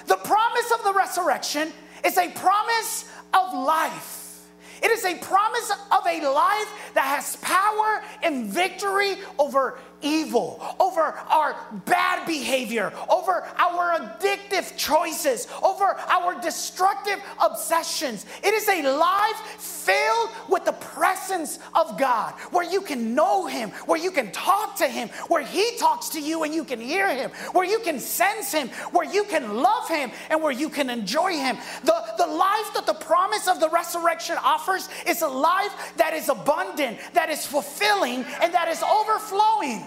The 0.06 0.16
promise 0.16 0.72
of 0.72 0.84
the 0.84 0.94
resurrection 0.94 1.70
is 2.02 2.16
a 2.16 2.30
promise 2.30 3.10
of 3.34 3.52
life. 3.52 4.48
It 4.82 4.90
is 4.90 5.04
a 5.04 5.14
promise 5.18 5.70
of 5.92 6.06
a 6.06 6.26
life 6.26 6.92
that 6.94 7.04
has 7.04 7.36
power 7.36 8.02
and 8.22 8.46
victory 8.46 9.16
over 9.38 9.78
evil, 10.02 10.60
over 10.78 11.00
our 11.00 11.56
bad 11.86 12.26
behavior, 12.26 12.92
over 13.08 13.46
our 13.58 13.98
addictive 13.98 14.76
choices, 14.76 15.46
over 15.62 15.96
our 16.08 16.40
destructive 16.40 17.20
obsessions. 17.42 18.26
It 18.42 18.54
is 18.54 18.68
a 18.68 18.82
life 18.96 19.36
filled 19.58 20.30
with 20.48 20.64
the 20.64 20.72
presence 20.72 21.58
of 21.74 21.98
God, 21.98 22.34
where 22.50 22.68
you 22.68 22.80
can 22.80 23.14
know 23.14 23.46
Him, 23.46 23.70
where 23.86 23.98
you 23.98 24.10
can 24.10 24.30
talk 24.32 24.76
to 24.76 24.86
Him, 24.86 25.08
where 25.28 25.42
He 25.42 25.76
talks 25.78 26.08
to 26.10 26.20
you 26.20 26.42
and 26.44 26.54
you 26.54 26.64
can 26.64 26.80
hear 26.80 27.12
Him, 27.14 27.30
where 27.52 27.66
you 27.66 27.80
can 27.80 27.98
sense 27.98 28.52
Him, 28.52 28.68
where 28.92 29.10
you 29.10 29.24
can 29.24 29.56
love 29.56 29.88
Him, 29.88 30.10
and 30.30 30.42
where 30.42 30.52
you 30.52 30.68
can 30.68 30.90
enjoy 30.90 31.32
Him. 31.32 31.56
The, 31.84 32.04
the 32.18 32.26
life 32.26 32.74
that 32.74 32.86
the 32.86 32.94
promise 32.94 33.48
of 33.48 33.60
the 33.60 33.68
resurrection 33.70 34.36
offers 34.42 34.88
is 35.06 35.22
a 35.22 35.28
life 35.28 35.92
that 35.96 36.14
is 36.14 36.28
abundant, 36.28 36.98
that 37.14 37.30
is 37.30 37.46
fulfilling, 37.46 38.24
and 38.42 38.52
that 38.54 38.68
is 38.68 38.82
overflowing. 38.82 39.84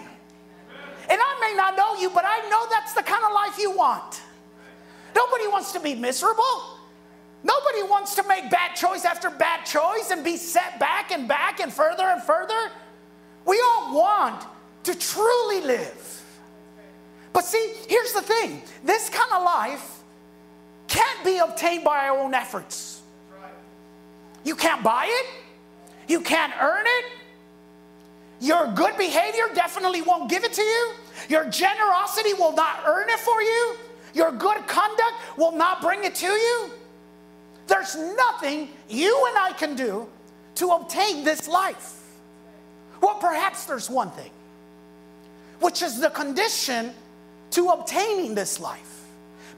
And 1.08 1.20
I 1.20 1.38
may 1.40 1.56
not 1.56 1.76
know 1.76 2.00
you, 2.00 2.10
but 2.10 2.24
I 2.26 2.48
know 2.48 2.66
that's 2.70 2.94
the 2.94 3.02
kind 3.02 3.24
of 3.24 3.32
life 3.32 3.58
you 3.58 3.76
want. 3.76 4.22
Nobody 5.14 5.46
wants 5.48 5.72
to 5.72 5.80
be 5.80 5.94
miserable. 5.94 6.78
Nobody 7.42 7.82
wants 7.82 8.14
to 8.16 8.26
make 8.26 8.50
bad 8.50 8.74
choice 8.74 9.04
after 9.04 9.28
bad 9.28 9.64
choice 9.64 10.10
and 10.10 10.24
be 10.24 10.36
set 10.36 10.80
back 10.80 11.10
and 11.10 11.28
back 11.28 11.60
and 11.60 11.72
further 11.72 12.04
and 12.04 12.22
further. 12.22 12.70
We 13.44 13.60
all 13.60 13.94
want 13.94 14.46
to 14.84 14.98
truly 14.98 15.60
live. 15.60 16.22
But 17.34 17.44
see, 17.44 17.74
here's 17.88 18.12
the 18.12 18.22
thing 18.22 18.62
this 18.84 19.10
kind 19.10 19.30
of 19.32 19.42
life 19.42 20.02
can't 20.88 21.24
be 21.24 21.38
obtained 21.38 21.84
by 21.84 22.08
our 22.08 22.18
own 22.18 22.32
efforts. 22.32 23.02
You 24.44 24.54
can't 24.54 24.82
buy 24.82 25.06
it, 25.08 25.26
you 26.08 26.20
can't 26.20 26.52
earn 26.60 26.84
it, 26.86 27.04
your 28.40 28.66
good 28.72 28.96
behavior 28.96 29.44
definitely 29.54 30.02
won't 30.02 30.28
give 30.28 30.44
it 30.44 30.52
to 30.54 30.62
you. 30.62 30.92
Your 31.28 31.48
generosity 31.48 32.34
will 32.34 32.52
not 32.52 32.82
earn 32.86 33.08
it 33.08 33.20
for 33.20 33.40
you. 33.42 33.76
Your 34.14 34.30
good 34.32 34.66
conduct 34.66 35.14
will 35.36 35.52
not 35.52 35.80
bring 35.80 36.04
it 36.04 36.14
to 36.16 36.26
you. 36.26 36.70
There's 37.66 37.96
nothing 37.96 38.68
you 38.88 39.26
and 39.28 39.38
I 39.38 39.52
can 39.52 39.74
do 39.74 40.06
to 40.56 40.68
obtain 40.70 41.24
this 41.24 41.48
life. 41.48 42.00
Well, 43.00 43.16
perhaps 43.16 43.66
there's 43.66 43.90
one 43.90 44.10
thing, 44.10 44.30
which 45.60 45.82
is 45.82 46.00
the 46.00 46.10
condition 46.10 46.92
to 47.50 47.68
obtaining 47.68 48.34
this 48.34 48.60
life. 48.60 49.04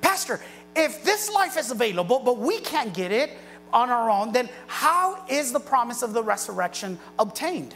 Pastor, 0.00 0.40
if 0.74 1.02
this 1.02 1.30
life 1.32 1.56
is 1.56 1.70
available, 1.70 2.20
but 2.20 2.38
we 2.38 2.60
can't 2.60 2.92
get 2.92 3.12
it 3.12 3.30
on 3.72 3.90
our 3.90 4.10
own, 4.10 4.32
then 4.32 4.48
how 4.66 5.24
is 5.28 5.52
the 5.52 5.60
promise 5.60 6.02
of 6.02 6.12
the 6.12 6.22
resurrection 6.22 6.98
obtained? 7.18 7.74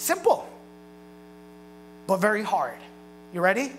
Simple, 0.00 0.48
but 2.06 2.16
very 2.16 2.42
hard. 2.42 2.78
You 3.34 3.42
ready? 3.42 3.70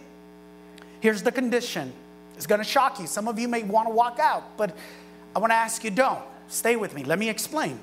Here's 0.99 1.23
the 1.23 1.31
condition. 1.31 1.91
It's 2.37 2.45
going 2.45 2.59
to 2.59 2.63
shock 2.63 2.99
you. 2.99 3.07
Some 3.07 3.27
of 3.27 3.39
you 3.39 3.47
may 3.47 3.63
want 3.63 3.87
to 3.87 3.91
walk 3.91 4.19
out, 4.19 4.55
but 4.55 4.77
I 5.35 5.39
want 5.39 5.49
to 5.49 5.55
ask 5.55 5.83
you 5.83 5.89
don't. 5.89 6.23
Stay 6.47 6.75
with 6.75 6.93
me. 6.93 7.03
Let 7.03 7.17
me 7.17 7.27
explain. 7.27 7.79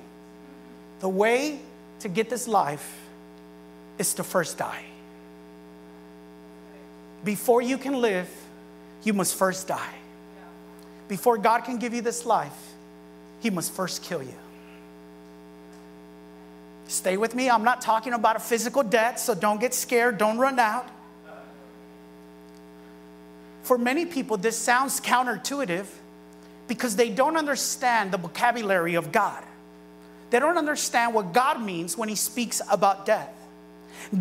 The 1.00 1.08
way 1.08 1.58
to 1.98 2.08
get 2.08 2.30
this 2.30 2.46
life 2.46 2.96
is 3.98 4.14
to 4.14 4.22
first 4.22 4.56
die. 4.56 4.84
Before 7.24 7.60
you 7.60 7.76
can 7.76 8.00
live, 8.00 8.30
you 9.02 9.14
must 9.14 9.34
first 9.34 9.66
die. 9.66 9.94
Before 11.08 11.38
God 11.38 11.64
can 11.64 11.78
give 11.78 11.92
you 11.92 12.02
this 12.02 12.24
life, 12.24 12.72
He 13.40 13.50
must 13.50 13.72
first 13.72 14.04
kill 14.04 14.22
you. 14.22 14.34
Stay 16.88 17.18
with 17.18 17.34
me. 17.34 17.50
I'm 17.50 17.64
not 17.64 17.82
talking 17.82 18.14
about 18.14 18.36
a 18.36 18.38
physical 18.40 18.82
death, 18.82 19.18
so 19.18 19.34
don't 19.34 19.60
get 19.60 19.74
scared, 19.74 20.16
don't 20.16 20.38
run 20.38 20.58
out. 20.58 20.88
For 23.62 23.76
many 23.76 24.06
people, 24.06 24.38
this 24.38 24.56
sounds 24.56 24.98
counterintuitive 24.98 25.84
because 26.66 26.96
they 26.96 27.10
don't 27.10 27.36
understand 27.36 28.10
the 28.10 28.16
vocabulary 28.16 28.94
of 28.94 29.12
God. 29.12 29.44
They 30.30 30.38
don't 30.38 30.56
understand 30.56 31.12
what 31.12 31.34
God 31.34 31.60
means 31.62 31.96
when 31.98 32.08
He 32.08 32.14
speaks 32.14 32.62
about 32.70 33.04
death. 33.04 33.34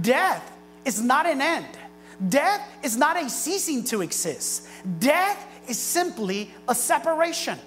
Death 0.01 0.51
is 0.83 1.01
not 1.01 1.25
an 1.25 1.39
end, 1.39 1.67
death 2.27 2.69
is 2.83 2.97
not 2.97 3.15
a 3.15 3.29
ceasing 3.29 3.85
to 3.85 4.01
exist. 4.01 4.67
Death 4.99 5.47
is 5.69 5.77
simply 5.77 6.51
a 6.67 6.75
separation. 6.75 7.57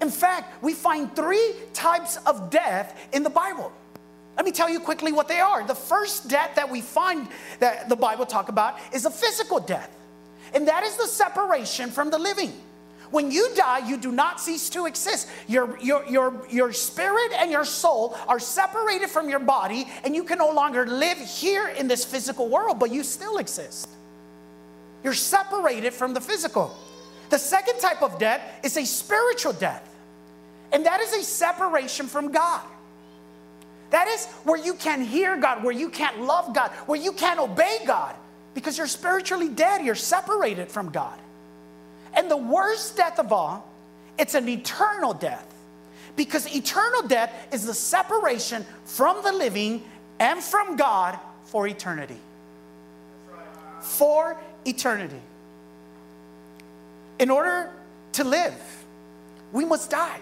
In 0.00 0.10
fact, 0.10 0.62
we 0.62 0.72
find 0.72 1.14
three 1.14 1.52
types 1.74 2.16
of 2.24 2.48
death 2.48 2.98
in 3.12 3.22
the 3.22 3.28
Bible. 3.28 3.70
Let 4.40 4.46
me 4.46 4.52
tell 4.52 4.70
you 4.70 4.80
quickly 4.80 5.12
what 5.12 5.28
they 5.28 5.38
are. 5.38 5.66
The 5.66 5.74
first 5.74 6.30
death 6.30 6.54
that 6.54 6.70
we 6.70 6.80
find 6.80 7.28
that 7.58 7.90
the 7.90 7.94
Bible 7.94 8.24
talk 8.24 8.48
about 8.48 8.78
is 8.90 9.04
a 9.04 9.10
physical 9.10 9.60
death. 9.60 9.94
And 10.54 10.66
that 10.66 10.82
is 10.82 10.96
the 10.96 11.08
separation 11.08 11.90
from 11.90 12.08
the 12.08 12.18
living. 12.18 12.50
When 13.10 13.30
you 13.30 13.50
die, 13.54 13.86
you 13.86 13.98
do 13.98 14.10
not 14.10 14.40
cease 14.40 14.70
to 14.70 14.86
exist. 14.86 15.28
Your, 15.46 15.78
your, 15.80 16.06
your, 16.06 16.46
your 16.48 16.72
spirit 16.72 17.32
and 17.36 17.50
your 17.50 17.66
soul 17.66 18.16
are 18.28 18.38
separated 18.38 19.10
from 19.10 19.28
your 19.28 19.40
body, 19.40 19.86
and 20.04 20.16
you 20.16 20.24
can 20.24 20.38
no 20.38 20.50
longer 20.52 20.86
live 20.86 21.18
here 21.18 21.68
in 21.68 21.86
this 21.86 22.06
physical 22.06 22.48
world, 22.48 22.78
but 22.78 22.90
you 22.90 23.04
still 23.04 23.36
exist. 23.36 23.90
You're 25.04 25.12
separated 25.12 25.92
from 25.92 26.14
the 26.14 26.20
physical. 26.22 26.74
The 27.28 27.38
second 27.38 27.78
type 27.78 28.00
of 28.00 28.18
death 28.18 28.40
is 28.64 28.78
a 28.78 28.86
spiritual 28.86 29.52
death, 29.52 29.86
and 30.72 30.86
that 30.86 31.00
is 31.02 31.12
a 31.12 31.24
separation 31.24 32.06
from 32.06 32.32
God. 32.32 32.62
That 33.90 34.08
is 34.08 34.26
where 34.44 34.58
you 34.58 34.74
can't 34.74 35.06
hear 35.06 35.36
God, 35.36 35.64
where 35.64 35.74
you 35.74 35.88
can't 35.90 36.22
love 36.22 36.54
God, 36.54 36.70
where 36.86 37.00
you 37.00 37.12
can't 37.12 37.40
obey 37.40 37.78
God 37.86 38.14
because 38.54 38.78
you're 38.78 38.86
spiritually 38.86 39.48
dead, 39.48 39.84
you're 39.84 39.94
separated 39.94 40.68
from 40.68 40.90
God. 40.90 41.18
And 42.14 42.30
the 42.30 42.36
worst 42.36 42.96
death 42.96 43.18
of 43.18 43.32
all, 43.32 43.68
it's 44.18 44.34
an 44.34 44.48
eternal 44.48 45.14
death. 45.14 45.46
Because 46.16 46.52
eternal 46.54 47.02
death 47.02 47.32
is 47.52 47.64
the 47.64 47.74
separation 47.74 48.66
from 48.84 49.22
the 49.22 49.32
living 49.32 49.84
and 50.18 50.42
from 50.42 50.76
God 50.76 51.18
for 51.44 51.66
eternity. 51.66 52.18
For 53.80 54.36
eternity. 54.64 55.20
In 57.18 57.30
order 57.30 57.72
to 58.12 58.24
live, 58.24 58.54
we 59.52 59.64
must 59.64 59.90
die. 59.90 60.18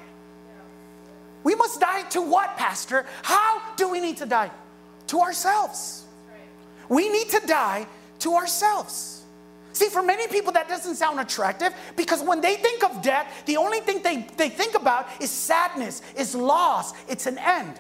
We 1.45 1.55
must 1.55 1.81
die 1.81 2.03
to 2.11 2.23
what, 2.23 2.57
Pastor? 2.57 3.07
How 3.23 3.63
do 3.77 3.89
we 3.91 4.01
need 4.01 4.17
to 4.19 4.27
die? 4.27 4.51
To 5.09 5.21
ourselves. 5.21 6.05
We 6.89 7.09
need 7.09 7.29
to 7.31 7.41
die 7.47 7.87
to 8.21 8.35
ourselves. 8.35 9.19
See, 9.73 9.89
for 9.89 10.03
many 10.03 10.27
people, 10.27 10.53
that 10.53 10.69
doesn't 10.69 10.97
sound 10.97 11.21
attractive 11.21 11.73
because 11.95 12.21
when 12.23 12.41
they 12.41 12.57
think 12.57 12.83
of 12.83 13.01
death, 13.01 13.45
the 13.47 13.57
only 13.57 13.81
thing 13.81 14.03
they, 14.03 14.27
they 14.37 14.49
think 14.49 14.75
about 14.75 15.07
is 15.21 15.31
sadness, 15.31 16.03
is 16.17 16.35
loss, 16.35 16.93
it's 17.09 17.27
an 17.27 17.39
end. 17.39 17.79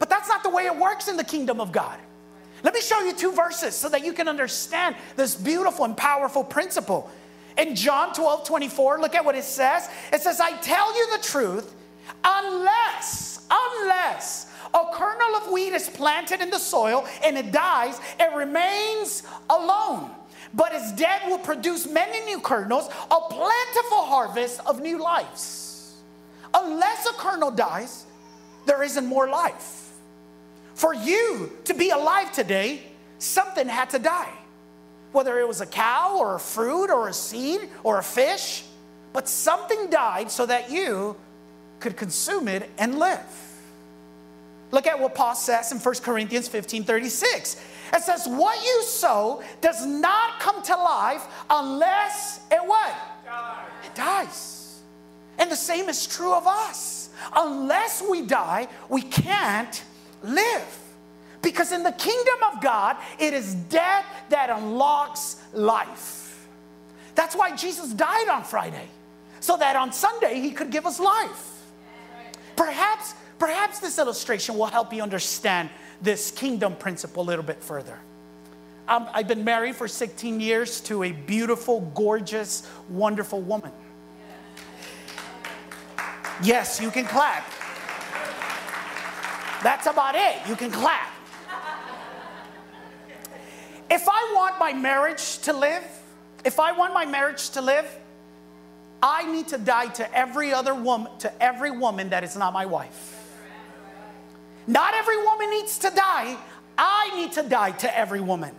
But 0.00 0.08
that's 0.08 0.28
not 0.28 0.42
the 0.42 0.50
way 0.50 0.66
it 0.66 0.76
works 0.76 1.06
in 1.06 1.16
the 1.16 1.24
kingdom 1.24 1.60
of 1.60 1.70
God. 1.70 1.98
Let 2.62 2.74
me 2.74 2.80
show 2.80 3.00
you 3.00 3.14
two 3.14 3.32
verses 3.32 3.74
so 3.74 3.88
that 3.90 4.04
you 4.04 4.12
can 4.12 4.26
understand 4.28 4.96
this 5.16 5.34
beautiful 5.34 5.84
and 5.84 5.96
powerful 5.96 6.42
principle. 6.42 7.10
In 7.56 7.74
John 7.74 8.12
12 8.12 8.46
24, 8.46 9.00
look 9.00 9.14
at 9.14 9.24
what 9.24 9.34
it 9.34 9.44
says. 9.44 9.88
It 10.12 10.22
says, 10.22 10.40
I 10.40 10.56
tell 10.58 10.96
you 10.96 11.16
the 11.16 11.22
truth, 11.22 11.74
unless, 12.24 13.46
unless 13.50 14.52
a 14.72 14.84
kernel 14.92 15.36
of 15.36 15.52
wheat 15.52 15.72
is 15.72 15.88
planted 15.88 16.40
in 16.40 16.50
the 16.50 16.58
soil 16.58 17.06
and 17.24 17.36
it 17.36 17.52
dies, 17.52 18.00
it 18.18 18.34
remains 18.34 19.22
alone. 19.48 20.10
But 20.52 20.74
its 20.74 20.92
dead 20.92 21.22
will 21.26 21.38
produce 21.38 21.88
many 21.88 22.24
new 22.24 22.40
kernels, 22.40 22.88
a 22.88 23.20
plentiful 23.28 24.02
harvest 24.02 24.60
of 24.66 24.80
new 24.80 25.00
lives. 25.00 25.96
Unless 26.52 27.06
a 27.06 27.12
kernel 27.12 27.50
dies, 27.50 28.06
there 28.66 28.82
isn't 28.82 29.06
more 29.06 29.28
life. 29.28 29.92
For 30.74 30.94
you 30.94 31.52
to 31.64 31.74
be 31.74 31.90
alive 31.90 32.32
today, 32.32 32.82
something 33.18 33.68
had 33.68 33.90
to 33.90 33.98
die. 33.98 34.32
Whether 35.12 35.38
it 35.38 35.46
was 35.46 35.60
a 35.60 35.66
cow 35.66 36.16
or 36.18 36.36
a 36.36 36.40
fruit 36.40 36.90
or 36.90 37.08
a 37.08 37.12
seed 37.12 37.68
or 37.84 37.98
a 37.98 38.02
fish, 38.02 38.64
but 39.12 39.28
something 39.28 39.90
died 39.90 40.30
so 40.30 40.46
that 40.46 40.70
you 40.70 41.16
could 41.80 41.96
consume 41.96 42.48
it 42.48 42.70
and 42.78 42.98
live. 42.98 43.20
Look 44.70 44.86
at 44.86 44.98
what 44.98 45.14
Paul 45.14 45.34
says 45.34 45.72
in 45.72 45.78
1 45.78 45.94
Corinthians 45.96 46.46
15 46.48 46.84
36. 46.84 47.60
It 47.92 48.02
says, 48.02 48.26
What 48.26 48.62
you 48.64 48.82
sow 48.84 49.42
does 49.60 49.84
not 49.84 50.38
come 50.38 50.62
to 50.62 50.76
life 50.76 51.26
unless 51.48 52.40
it 52.50 52.60
what? 52.64 52.94
Die. 53.24 53.64
It 53.84 53.94
dies. 53.94 54.80
And 55.38 55.50
the 55.50 55.56
same 55.56 55.88
is 55.88 56.06
true 56.06 56.34
of 56.34 56.46
us. 56.46 57.10
Unless 57.34 58.02
we 58.08 58.22
die, 58.22 58.68
we 58.88 59.02
can't 59.02 59.82
live. 60.22 60.78
Because 61.42 61.72
in 61.72 61.82
the 61.82 61.92
kingdom 61.92 62.36
of 62.52 62.62
God, 62.62 62.96
it 63.18 63.32
is 63.32 63.54
death 63.54 64.04
that 64.28 64.50
unlocks 64.50 65.42
life. 65.52 66.46
That's 67.14 67.34
why 67.34 67.56
Jesus 67.56 67.92
died 67.92 68.28
on 68.28 68.44
Friday, 68.44 68.88
so 69.40 69.56
that 69.56 69.76
on 69.76 69.92
Sunday 69.92 70.40
he 70.40 70.50
could 70.52 70.70
give 70.70 70.86
us 70.86 71.00
life. 71.00 71.59
Perhaps 72.60 73.14
Perhaps 73.40 73.78
this 73.78 73.98
illustration 73.98 74.58
will 74.58 74.66
help 74.66 74.92
you 74.92 75.02
understand 75.02 75.70
this 76.02 76.30
kingdom 76.30 76.76
principle 76.76 77.22
a 77.22 77.26
little 77.26 77.42
bit 77.42 77.62
further. 77.62 77.98
Um, 78.86 79.08
I've 79.14 79.26
been 79.26 79.44
married 79.44 79.76
for 79.76 79.88
16 79.88 80.40
years 80.40 80.82
to 80.82 81.04
a 81.04 81.12
beautiful, 81.12 81.80
gorgeous, 81.94 82.68
wonderful 82.90 83.40
woman. 83.40 83.72
Yes, 86.42 86.82
you 86.82 86.90
can 86.90 87.06
clap. 87.06 87.50
That's 89.62 89.86
about 89.86 90.14
it. 90.16 90.46
You 90.46 90.54
can 90.54 90.70
clap. 90.70 91.10
If 93.90 94.06
I 94.06 94.32
want 94.34 94.58
my 94.60 94.74
marriage 94.74 95.38
to 95.38 95.54
live, 95.54 95.84
if 96.44 96.60
I 96.60 96.72
want 96.72 96.92
my 96.92 97.06
marriage 97.06 97.48
to 97.50 97.62
live, 97.62 97.86
I 99.02 99.30
need 99.30 99.48
to 99.48 99.58
die 99.58 99.86
to 99.88 100.14
every 100.16 100.52
other 100.52 100.74
woman, 100.74 101.10
to 101.18 101.42
every 101.42 101.70
woman 101.70 102.10
that 102.10 102.24
is 102.24 102.36
not 102.36 102.52
my 102.52 102.66
wife. 102.66 103.16
Not 104.66 104.94
every 104.94 105.16
woman 105.22 105.50
needs 105.50 105.78
to 105.78 105.90
die. 105.90 106.36
I 106.76 107.10
need 107.16 107.32
to 107.32 107.42
die 107.42 107.72
to 107.72 107.98
every 107.98 108.20
woman. 108.20 108.54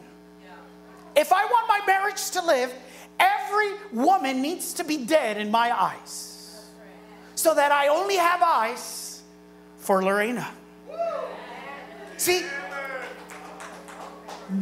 If 1.15 1.31
I 1.31 1.45
want 1.45 1.67
my 1.67 1.81
marriage 1.85 2.31
to 2.31 2.45
live, 2.45 2.73
every 3.19 3.71
woman 3.91 4.41
needs 4.41 4.73
to 4.73 4.83
be 4.83 5.05
dead 5.05 5.37
in 5.37 5.51
my 5.51 5.71
eyes. 5.79 6.65
So 7.35 7.53
that 7.55 7.71
I 7.71 7.87
only 7.87 8.17
have 8.17 8.41
eyes 8.41 9.21
for 9.77 10.03
Lorena. 10.03 10.47
See, 12.17 12.43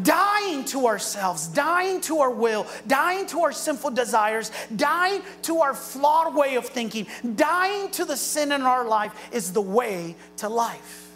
dying 0.04 0.66
to 0.66 0.88
ourselves, 0.88 1.48
dying 1.48 2.02
to 2.02 2.20
our 2.20 2.32
will, 2.32 2.66
dying 2.88 3.26
to 3.28 3.42
our 3.42 3.52
sinful 3.52 3.92
desires, 3.92 4.52
dying 4.76 5.22
to 5.44 5.60
our 5.60 5.74
flawed 5.74 6.36
way 6.36 6.56
of 6.56 6.66
thinking, 6.66 7.08
dying 7.36 7.90
to 7.92 8.06
the 8.06 8.18
sin 8.18 8.52
in 8.52 8.62
our 8.62 8.88
life 8.88 9.14
is 9.32 9.54
the 9.54 9.62
way 9.62 10.16
to 10.38 10.50
life. 10.50 11.12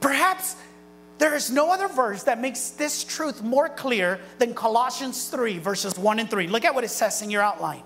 Perhaps 0.00 0.56
there 1.18 1.34
is 1.34 1.50
no 1.50 1.70
other 1.70 1.88
verse 1.88 2.22
that 2.22 2.40
makes 2.40 2.70
this 2.70 3.04
truth 3.04 3.42
more 3.42 3.68
clear 3.68 4.18
than 4.38 4.54
Colossians 4.54 5.28
3, 5.28 5.58
verses 5.58 5.98
1 5.98 6.18
and 6.18 6.30
3. 6.30 6.46
Look 6.46 6.64
at 6.64 6.74
what 6.74 6.84
it 6.84 6.88
says 6.88 7.20
in 7.20 7.30
your 7.30 7.42
outline. 7.42 7.82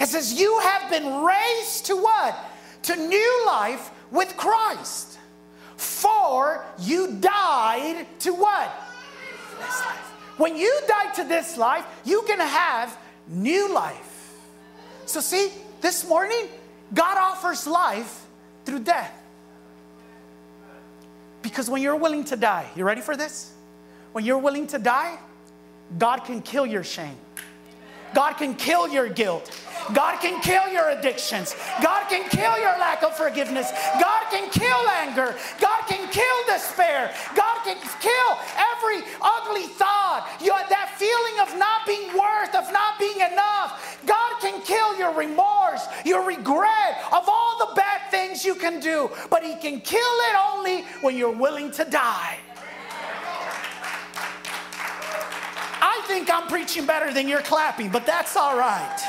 It 0.00 0.08
says, 0.08 0.32
You 0.32 0.58
have 0.58 0.90
been 0.90 1.22
raised 1.22 1.86
to 1.86 1.96
what? 1.96 2.36
To 2.82 2.96
new 2.96 3.44
life 3.46 3.90
with 4.10 4.36
Christ. 4.36 5.18
For 5.76 6.64
you 6.78 7.16
died 7.20 8.06
to 8.20 8.34
what? 8.34 8.72
This 9.58 9.80
life. 9.80 10.12
When 10.36 10.56
you 10.56 10.80
die 10.88 11.12
to 11.14 11.24
this 11.24 11.56
life, 11.56 11.84
you 12.04 12.22
can 12.26 12.40
have 12.40 12.96
new 13.28 13.72
life. 13.72 14.32
So, 15.06 15.20
see, 15.20 15.50
this 15.80 16.08
morning, 16.08 16.48
God 16.92 17.18
offers 17.18 17.66
life 17.66 18.26
through 18.64 18.80
death. 18.80 19.12
Because 21.42 21.68
when 21.68 21.82
you're 21.82 21.96
willing 21.96 22.24
to 22.24 22.36
die, 22.36 22.66
you 22.74 22.84
ready 22.84 23.02
for 23.02 23.16
this? 23.16 23.52
When 24.12 24.24
you're 24.24 24.38
willing 24.38 24.66
to 24.68 24.78
die, 24.78 25.18
God 25.98 26.24
can 26.24 26.40
kill 26.40 26.66
your 26.66 26.84
shame. 26.84 27.16
God 28.14 28.34
can 28.34 28.54
kill 28.54 28.88
your 28.88 29.08
guilt. 29.08 29.50
God 29.92 30.20
can 30.20 30.40
kill 30.40 30.68
your 30.68 30.90
addictions. 30.90 31.54
God 31.82 32.08
can 32.08 32.28
kill 32.30 32.58
your 32.58 32.78
lack 32.78 33.02
of 33.02 33.16
forgiveness. 33.16 33.70
God 34.00 34.24
can 34.30 34.48
kill 34.50 34.88
anger. 34.88 35.36
God 35.60 35.82
can 35.86 36.08
kill 36.10 36.36
despair. 36.46 37.12
God 37.36 37.58
can 37.64 37.76
kill 38.00 38.38
every 38.56 39.04
ugly 39.20 39.66
thought, 39.66 40.26
your, 40.40 40.56
that 40.70 40.94
feeling 40.96 41.36
of 41.42 41.58
not 41.58 41.86
being 41.86 42.08
worth, 42.16 42.54
of 42.54 42.72
not 42.72 42.98
being 42.98 43.20
enough. 43.20 43.98
God 44.06 44.40
can 44.40 44.62
kill 44.62 44.96
your 44.96 45.12
remorse, 45.12 45.84
your 46.04 46.26
regret 46.26 47.04
of 47.12 47.24
all 47.28 47.58
the 47.58 47.74
bad 47.74 48.10
things 48.10 48.44
you 48.44 48.54
can 48.54 48.80
do, 48.80 49.10
but 49.28 49.44
He 49.44 49.54
can 49.56 49.80
kill 49.80 50.00
it 50.00 50.36
only 50.48 50.82
when 51.02 51.16
you're 51.16 51.36
willing 51.36 51.70
to 51.72 51.84
die. 51.84 52.38
Think 56.06 56.30
I'm 56.30 56.48
preaching 56.48 56.86
better 56.86 57.12
than 57.12 57.28
you're 57.28 57.42
clapping, 57.42 57.90
but 57.90 58.06
that's 58.06 58.36
all 58.36 58.56
right. 58.56 59.00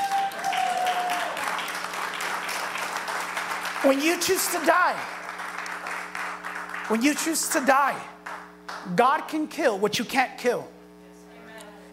When 3.83 4.01
you 4.01 4.19
choose 4.19 4.47
to 4.47 4.65
die, 4.65 4.99
when 6.87 7.01
you 7.01 7.13
choose 7.13 7.49
to 7.49 7.59
die, 7.65 7.99
God 8.95 9.21
can 9.27 9.47
kill 9.47 9.77
what 9.77 9.99
you 9.99 10.05
can't 10.05 10.37
kill. 10.37 10.67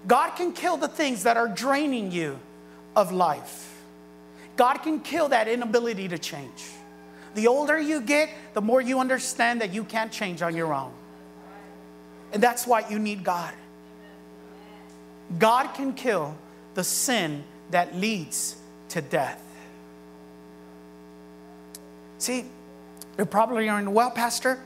God 0.07 0.31
can 0.31 0.53
kill 0.53 0.77
the 0.77 0.89
things 0.89 1.23
that 1.23 1.37
are 1.37 1.49
draining 1.49 2.11
you 2.11 2.39
of 2.97 3.13
life. 3.13 3.73
God 4.57 4.79
can 4.79 5.01
kill 5.01 5.29
that 5.29 5.49
inability 5.49 6.09
to 6.09 6.19
change. 6.19 6.65
The 7.35 7.47
older 7.47 7.79
you 7.79 8.01
get, 8.01 8.29
the 8.53 8.61
more 8.61 8.81
you 8.81 9.01
understand 9.01 9.61
that 9.63 9.73
you 9.73 9.85
can't 9.85 10.13
change 10.13 10.43
on 10.43 10.55
your 10.55 10.75
own. 10.75 10.93
And 12.33 12.43
that's 12.43 12.67
why 12.67 12.89
you 12.89 12.99
need 12.99 13.25
God. 13.25 13.55
God 15.39 15.75
can 15.75 15.93
kill 15.95 16.37
the 16.75 16.85
sin 16.85 17.45
that 17.71 17.95
leads 17.95 18.57
to 18.91 19.01
death. 19.01 19.43
See, 22.19 22.45
you're 23.17 23.27
probably 23.27 23.67
wondering, 23.67 23.95
well, 23.95 24.11
Pastor, 24.11 24.61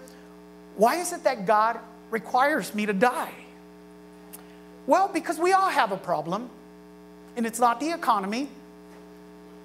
why 0.76 0.96
is 0.96 1.12
it 1.12 1.24
that 1.24 1.46
God 1.46 1.79
requires 2.11 2.74
me 2.74 2.87
to 2.87 2.92
die? 2.92 3.33
Well, 4.87 5.09
because 5.09 5.38
we 5.38 5.52
all 5.52 5.70
have 5.70 5.90
a 5.90 5.96
problem, 5.96 6.50
and 7.37 7.46
it's 7.46 7.59
not 7.59 7.81
the 7.81 7.92
economy, 7.92 8.48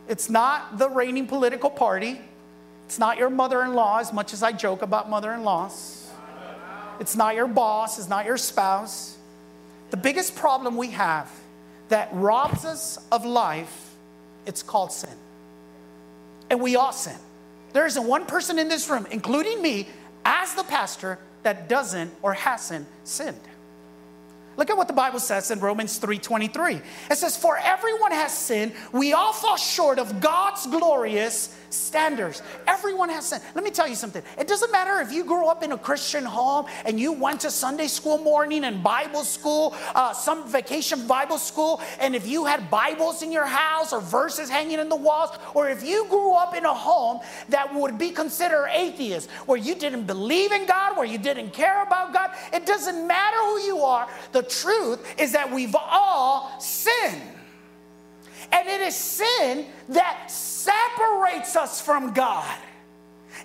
it's 0.07 0.29
not 0.29 0.77
the 0.77 0.89
reigning 0.89 1.27
political 1.27 1.69
party, 1.69 2.19
it's 2.85 2.97
not 2.97 3.17
your 3.17 3.29
mother 3.29 3.61
in 3.63 3.73
law, 3.73 3.99
as 3.99 4.11
much 4.11 4.33
as 4.33 4.41
I 4.41 4.51
joke 4.51 4.81
about 4.81 5.09
mother 5.09 5.31
in 5.33 5.43
laws, 5.43 6.09
it's 6.99 7.15
not 7.15 7.35
your 7.35 7.47
boss, 7.47 7.99
it's 7.99 8.09
not 8.09 8.25
your 8.25 8.37
spouse. 8.37 9.17
The 9.91 9.97
biggest 9.97 10.35
problem 10.35 10.77
we 10.77 10.91
have 10.91 11.29
that 11.89 12.09
robs 12.13 12.65
us 12.65 12.97
of 13.11 13.25
life, 13.25 13.93
it's 14.45 14.63
called 14.63 14.91
sin. 14.91 15.13
And 16.49 16.61
we 16.61 16.75
all 16.75 16.93
sin. 16.93 17.17
There 17.73 17.85
isn't 17.85 18.05
one 18.05 18.25
person 18.25 18.57
in 18.57 18.67
this 18.67 18.89
room, 18.89 19.05
including 19.11 19.61
me, 19.61 19.87
as 20.25 20.55
the 20.55 20.63
pastor, 20.63 21.19
that 21.43 21.67
doesn't 21.69 22.13
or 22.21 22.33
hasn't 22.33 22.87
sinned. 23.03 23.39
Look 24.57 24.69
at 24.69 24.77
what 24.77 24.87
the 24.87 24.93
Bible 24.93 25.19
says 25.19 25.49
in 25.51 25.59
Romans 25.59 25.97
3:23. 25.97 26.81
It 27.09 27.17
says, 27.17 27.37
"For 27.37 27.57
everyone 27.57 28.11
has 28.11 28.37
sinned, 28.37 28.73
we 28.91 29.13
all 29.13 29.33
fall 29.33 29.57
short 29.57 29.97
of 29.97 30.19
God's 30.19 30.67
glorious 30.67 31.49
standards. 31.73 32.41
Everyone 32.67 33.09
has 33.09 33.27
sin. 33.27 33.41
Let 33.55 33.63
me 33.63 33.71
tell 33.71 33.87
you 33.87 33.95
something. 33.95 34.21
It 34.37 34.47
doesn't 34.47 34.71
matter 34.71 34.99
if 34.99 35.11
you 35.11 35.23
grew 35.23 35.47
up 35.47 35.63
in 35.63 35.71
a 35.71 35.77
Christian 35.77 36.25
home 36.25 36.65
and 36.85 36.99
you 36.99 37.11
went 37.11 37.41
to 37.41 37.51
Sunday 37.51 37.87
school 37.87 38.17
morning 38.17 38.65
and 38.65 38.83
Bible 38.83 39.23
school, 39.23 39.75
uh, 39.95 40.13
some 40.13 40.47
vacation 40.47 41.07
Bible 41.07 41.37
school, 41.37 41.81
and 41.99 42.15
if 42.15 42.27
you 42.27 42.45
had 42.45 42.69
Bibles 42.69 43.21
in 43.21 43.31
your 43.31 43.45
house 43.45 43.93
or 43.93 44.01
verses 44.01 44.49
hanging 44.49 44.79
in 44.79 44.89
the 44.89 44.95
walls, 44.95 45.31
or 45.53 45.69
if 45.69 45.83
you 45.83 46.05
grew 46.09 46.33
up 46.33 46.55
in 46.55 46.65
a 46.65 46.73
home 46.73 47.19
that 47.49 47.73
would 47.73 47.97
be 47.97 48.11
considered 48.11 48.69
atheist, 48.73 49.29
where 49.45 49.57
you 49.57 49.75
didn't 49.75 50.05
believe 50.05 50.51
in 50.51 50.65
God, 50.65 50.97
where 50.97 51.05
you 51.05 51.17
didn't 51.17 51.51
care 51.51 51.83
about 51.83 52.13
God, 52.13 52.31
it 52.53 52.65
doesn't 52.65 53.07
matter 53.07 53.37
who 53.37 53.59
you 53.61 53.79
are. 53.79 54.07
The 54.41 54.49
truth 54.49 55.19
is 55.19 55.33
that 55.33 55.51
we've 55.51 55.75
all 55.75 56.59
sinned. 56.59 57.21
And 58.51 58.67
it 58.67 58.81
is 58.81 58.95
sin 58.95 59.67
that 59.89 60.31
separates 60.31 61.55
us 61.55 61.79
from 61.79 62.11
God. 62.11 62.57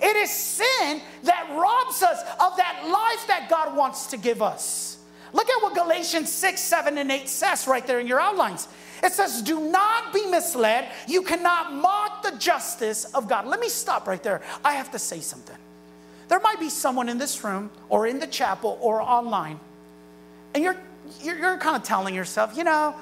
It 0.01 0.17
is 0.17 0.31
sin 0.31 1.03
that 1.25 1.49
robs 1.51 2.03
us 2.03 2.23
of 2.41 2.57
that 2.57 2.89
life 2.91 3.27
that 3.27 3.49
God 3.51 3.77
wants 3.77 4.07
to 4.07 4.17
give 4.17 4.41
us. 4.41 4.99
Look 5.35 5.51
at 5.51 5.63
what 5.63 5.75
Galatians 5.75 6.33
6, 6.33 6.59
7, 6.59 6.97
and 6.97 7.13
8 7.13 7.29
says 7.29 7.67
right 7.69 7.87
there 7.87 8.01
in 8.01 8.07
your 8.07 8.21
outlines. 8.21 8.67
It 9.03 9.13
says, 9.13 9.43
Do 9.43 9.61
not 9.61 10.15
be 10.15 10.25
misled. 10.27 10.91
You 11.07 11.21
cannot 11.21 11.75
mock 11.75 12.23
the 12.23 12.39
justice 12.39 13.05
of 13.13 13.29
God. 13.29 13.47
Let 13.47 13.61
me 13.61 13.69
stop 13.69 14.09
right 14.09 14.23
there. 14.23 14.41
I 14.65 14.73
have 14.73 14.91
to 14.93 14.99
say 14.99 15.21
something. 15.21 15.59
There 16.29 16.41
might 16.41 16.59
be 16.59 16.71
someone 16.71 17.11
in 17.11 17.19
this 17.19 17.45
room 17.45 17.71
or 17.91 18.07
in 18.07 18.19
the 18.19 18.27
chapel 18.27 18.79
or 18.81 19.03
online, 19.03 19.61
and 20.57 20.65
you're, 20.65 20.77
you're, 21.23 21.38
you're 21.38 21.59
kind 21.59 21.77
of 21.77 21.83
telling 21.83 22.14
yourself, 22.14 22.57
you 22.57 22.64
know, 22.64 22.95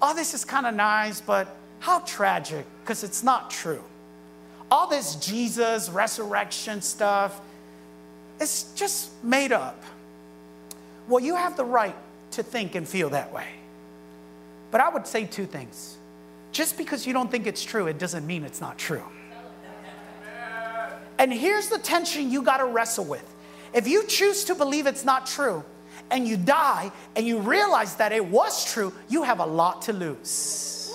all 0.00 0.14
this 0.14 0.34
is 0.34 0.44
kind 0.44 0.66
of 0.66 0.74
nice, 0.74 1.20
but 1.20 1.56
how 1.80 2.00
tragic, 2.00 2.66
because 2.82 3.04
it's 3.04 3.22
not 3.22 3.50
true. 3.50 3.82
All 4.70 4.88
this 4.88 5.16
Jesus 5.16 5.90
resurrection 5.90 6.82
stuff, 6.82 7.40
it's 8.40 8.72
just 8.74 9.10
made 9.22 9.52
up. 9.52 9.82
Well, 11.08 11.22
you 11.22 11.36
have 11.36 11.56
the 11.56 11.64
right 11.64 11.94
to 12.32 12.42
think 12.42 12.74
and 12.74 12.88
feel 12.88 13.10
that 13.10 13.32
way. 13.32 13.46
But 14.70 14.80
I 14.80 14.88
would 14.88 15.06
say 15.06 15.24
two 15.24 15.46
things. 15.46 15.96
Just 16.50 16.76
because 16.76 17.06
you 17.06 17.12
don't 17.12 17.30
think 17.30 17.46
it's 17.46 17.62
true, 17.62 17.86
it 17.86 17.98
doesn't 17.98 18.26
mean 18.26 18.44
it's 18.44 18.60
not 18.60 18.78
true. 18.78 19.04
And 21.18 21.32
here's 21.32 21.68
the 21.68 21.78
tension 21.78 22.30
you 22.30 22.42
got 22.42 22.56
to 22.56 22.64
wrestle 22.64 23.04
with. 23.04 23.24
If 23.72 23.86
you 23.86 24.04
choose 24.06 24.44
to 24.44 24.54
believe 24.54 24.86
it's 24.86 25.04
not 25.04 25.26
true 25.26 25.64
and 26.10 26.26
you 26.26 26.36
die 26.36 26.92
and 27.16 27.26
you 27.26 27.38
realize 27.38 27.96
that 27.96 28.12
it 28.12 28.24
was 28.24 28.64
true, 28.72 28.92
you 29.08 29.22
have 29.22 29.40
a 29.40 29.46
lot 29.46 29.82
to 29.82 29.92
lose. 29.92 30.92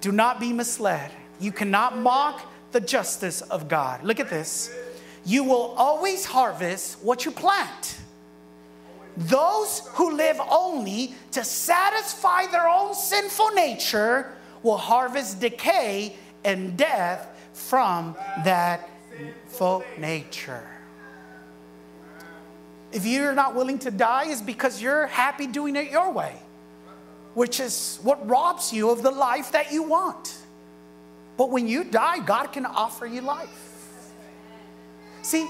Do 0.00 0.12
not 0.12 0.38
be 0.38 0.52
misled. 0.52 1.10
You 1.40 1.50
cannot 1.50 1.96
mock 1.96 2.52
the 2.72 2.80
justice 2.80 3.40
of 3.40 3.68
God. 3.68 4.02
Look 4.02 4.20
at 4.20 4.28
this. 4.28 4.70
You 5.24 5.44
will 5.44 5.74
always 5.78 6.24
harvest 6.24 7.02
what 7.02 7.24
you 7.24 7.30
plant. 7.30 7.96
Those 9.16 9.88
who 9.94 10.14
live 10.14 10.38
only 10.50 11.14
to 11.30 11.44
satisfy 11.44 12.46
their 12.48 12.68
own 12.68 12.94
sinful 12.94 13.50
nature 13.50 14.34
will 14.62 14.76
harvest 14.76 15.40
decay 15.40 16.16
and 16.44 16.76
death 16.76 17.28
from 17.52 18.16
that 18.44 18.88
sinful 19.16 19.84
nature. 19.98 20.73
If 22.94 23.04
you're 23.04 23.34
not 23.34 23.54
willing 23.54 23.78
to 23.80 23.90
die, 23.90 24.26
is 24.26 24.40
because 24.40 24.80
you're 24.80 25.06
happy 25.08 25.46
doing 25.46 25.76
it 25.76 25.90
your 25.90 26.12
way 26.12 26.34
which 27.34 27.60
is 27.60 27.98
what 28.02 28.26
robs 28.28 28.72
you 28.72 28.90
of 28.90 29.02
the 29.02 29.10
life 29.10 29.52
that 29.52 29.72
you 29.72 29.82
want. 29.82 30.38
But 31.36 31.50
when 31.50 31.66
you 31.66 31.84
die, 31.84 32.20
God 32.20 32.48
can 32.48 32.64
offer 32.64 33.06
you 33.06 33.20
life. 33.20 34.12
See, 35.22 35.48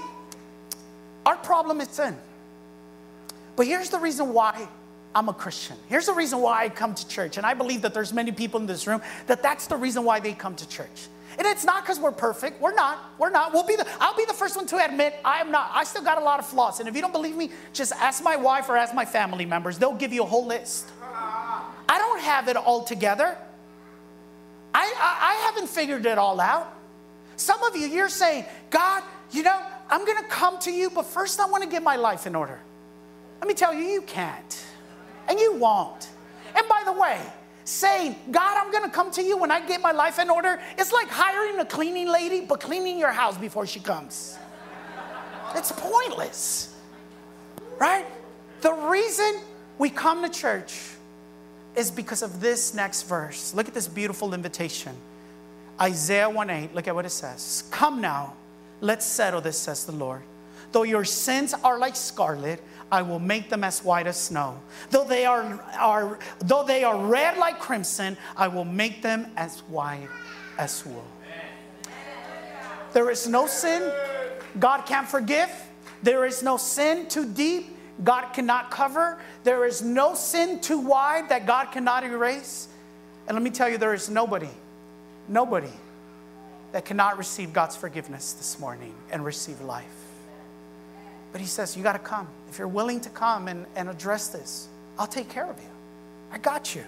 our 1.25 1.37
problem 1.37 1.79
is 1.81 1.89
sin. 1.89 2.17
But 3.55 3.67
here's 3.67 3.89
the 3.89 3.99
reason 3.99 4.33
why 4.33 4.67
I'm 5.13 5.29
a 5.29 5.33
Christian. 5.33 5.77
Here's 5.87 6.07
the 6.07 6.13
reason 6.13 6.39
why 6.39 6.63
I 6.63 6.69
come 6.69 6.95
to 6.95 7.07
church. 7.07 7.37
And 7.37 7.45
I 7.45 7.53
believe 7.53 7.83
that 7.83 7.93
there's 7.93 8.13
many 8.13 8.31
people 8.31 8.59
in 8.59 8.65
this 8.65 8.87
room 8.87 9.01
that 9.27 9.43
that's 9.43 9.67
the 9.67 9.77
reason 9.77 10.03
why 10.03 10.19
they 10.19 10.33
come 10.33 10.55
to 10.55 10.67
church. 10.67 11.07
And 11.37 11.45
it's 11.47 11.65
not 11.65 11.83
because 11.83 11.99
we're 11.99 12.11
perfect. 12.11 12.61
We're 12.61 12.73
not. 12.73 13.13
We're 13.17 13.29
not. 13.29 13.53
We'll 13.53 13.67
be 13.67 13.75
the, 13.75 13.85
I'll 13.99 14.15
be 14.15 14.25
the 14.25 14.33
first 14.33 14.55
one 14.55 14.65
to 14.67 14.83
admit 14.83 15.15
I 15.25 15.39
am 15.39 15.51
not. 15.51 15.69
I 15.73 15.83
still 15.83 16.03
got 16.03 16.17
a 16.17 16.23
lot 16.23 16.39
of 16.39 16.45
flaws. 16.45 16.79
And 16.79 16.87
if 16.87 16.95
you 16.95 17.01
don't 17.01 17.11
believe 17.11 17.35
me, 17.35 17.51
just 17.73 17.91
ask 17.93 18.23
my 18.23 18.35
wife 18.35 18.69
or 18.69 18.77
ask 18.77 18.93
my 18.93 19.05
family 19.05 19.45
members. 19.45 19.77
They'll 19.77 19.95
give 19.95 20.13
you 20.13 20.23
a 20.23 20.25
whole 20.25 20.45
list. 20.45 20.89
I 21.03 21.97
don't 21.97 22.21
have 22.21 22.47
it 22.47 22.55
all 22.55 22.83
together. 22.83 23.37
I, 24.73 24.93
I, 24.97 25.17
I 25.21 25.45
haven't 25.47 25.69
figured 25.69 26.05
it 26.05 26.17
all 26.17 26.39
out. 26.39 26.73
Some 27.37 27.63
of 27.63 27.75
you, 27.75 27.87
you're 27.87 28.09
saying, 28.09 28.45
God, 28.69 29.03
you 29.31 29.43
know, 29.43 29.61
I'm 29.89 30.05
going 30.05 30.21
to 30.21 30.29
come 30.29 30.57
to 30.59 30.71
you, 30.71 30.89
but 30.89 31.05
first 31.05 31.39
I 31.39 31.45
want 31.47 31.63
to 31.63 31.69
get 31.69 31.83
my 31.83 31.95
life 31.95 32.27
in 32.27 32.35
order. 32.35 32.59
Let 33.39 33.47
me 33.47 33.53
tell 33.53 33.73
you, 33.73 33.83
you 33.83 34.01
can't. 34.01 34.65
And 35.27 35.39
you 35.39 35.55
won't. 35.55 36.09
And 36.55 36.67
by 36.67 36.83
the 36.85 36.93
way, 36.93 37.19
saying, 37.65 38.15
God, 38.31 38.57
I'm 38.57 38.71
to 38.85 38.89
come 38.89 39.11
to 39.11 39.23
you 39.23 39.37
when 39.37 39.51
I 39.51 39.65
get 39.65 39.81
my 39.81 39.91
life 39.91 40.19
in 40.19 40.29
order, 40.29 40.59
it's 40.77 40.93
like 40.93 41.07
hiring 41.09 41.59
a 41.59 41.65
cleaning 41.65 42.07
lady, 42.07 42.41
but 42.41 42.59
cleaning 42.61 42.97
your 42.97 43.11
house 43.11 43.37
before 43.37 43.65
she 43.65 43.79
comes. 43.79 44.37
It's 45.55 45.71
pointless, 45.71 46.75
right? 47.79 48.05
The 48.61 48.71
reason 48.71 49.39
we 49.77 49.89
come 49.89 50.23
to 50.23 50.29
church 50.29 50.79
is 51.75 51.91
because 51.91 52.21
of 52.21 52.39
this 52.39 52.73
next 52.73 53.03
verse. 53.03 53.53
Look 53.53 53.67
at 53.67 53.73
this 53.73 53.87
beautiful 53.87 54.33
invitation. 54.33 54.95
Isaiah 55.81 56.29
1 56.29 56.49
8, 56.49 56.75
look 56.75 56.87
at 56.87 56.95
what 56.95 57.05
it 57.05 57.09
says. 57.09 57.63
Come 57.71 57.99
now, 57.99 58.33
let's 58.79 59.05
settle 59.05 59.41
this, 59.41 59.57
says 59.57 59.85
the 59.85 59.91
Lord. 59.91 60.21
Though 60.71 60.83
your 60.83 61.05
sins 61.05 61.53
are 61.53 61.79
like 61.79 61.95
scarlet, 61.95 62.61
I 62.95 63.01
will 63.01 63.19
make 63.19 63.49
them 63.49 63.63
as 63.65 63.83
white 63.83 64.07
as 64.07 64.17
snow. 64.17 64.57
Though 64.89 65.03
they 65.03 65.25
are, 65.25 65.61
are, 65.77 66.17
though 66.39 66.63
they 66.63 66.85
are 66.85 66.97
red 66.97 67.37
like 67.37 67.59
crimson, 67.59 68.15
I 68.37 68.47
will 68.47 68.63
make 68.63 69.01
them 69.01 69.27
as 69.35 69.59
white 69.67 70.07
as 70.57 70.85
wool. 70.85 71.03
There 72.93 73.11
is 73.11 73.27
no 73.27 73.47
sin 73.47 73.91
God 74.57 74.85
can't 74.85 75.07
forgive. 75.07 75.49
There 76.03 76.25
is 76.25 76.41
no 76.41 76.55
sin 76.55 77.07
too 77.07 77.25
deep 77.25 77.75
God 78.03 78.31
cannot 78.31 78.71
cover. 78.71 79.17
There 79.43 79.65
is 79.65 79.81
no 79.81 80.15
sin 80.15 80.59
too 80.59 80.79
wide 80.79 81.27
that 81.29 81.45
God 81.45 81.65
cannot 81.71 82.05
erase. 82.05 82.69
And 83.27 83.35
let 83.35 83.43
me 83.43 83.49
tell 83.49 83.69
you, 83.69 83.77
there 83.77 83.93
is 83.93 84.09
nobody, 84.09 84.49
nobody 85.27 85.73
that 86.71 86.85
cannot 86.85 87.17
receive 87.17 87.51
God's 87.51 87.75
forgiveness 87.75 88.33
this 88.33 88.59
morning 88.59 88.93
and 89.11 89.25
receive 89.25 89.59
life. 89.59 89.85
But 91.31 91.41
He 91.41 91.47
says, 91.47 91.75
You 91.75 91.83
got 91.83 91.93
to 91.93 91.99
come. 91.99 92.27
If 92.55 92.59
you're 92.59 92.69
willing 92.69 93.01
to 93.01 93.09
come 93.09 93.49
and, 93.49 93.65
and 93.75 93.89
address 93.89 94.29
this, 94.29 94.69
I'll 94.97 95.07
take 95.07 95.27
care 95.27 95.45
of 95.45 95.57
you. 95.57 95.67
I 96.31 96.37
got 96.37 96.73
you. 96.73 96.85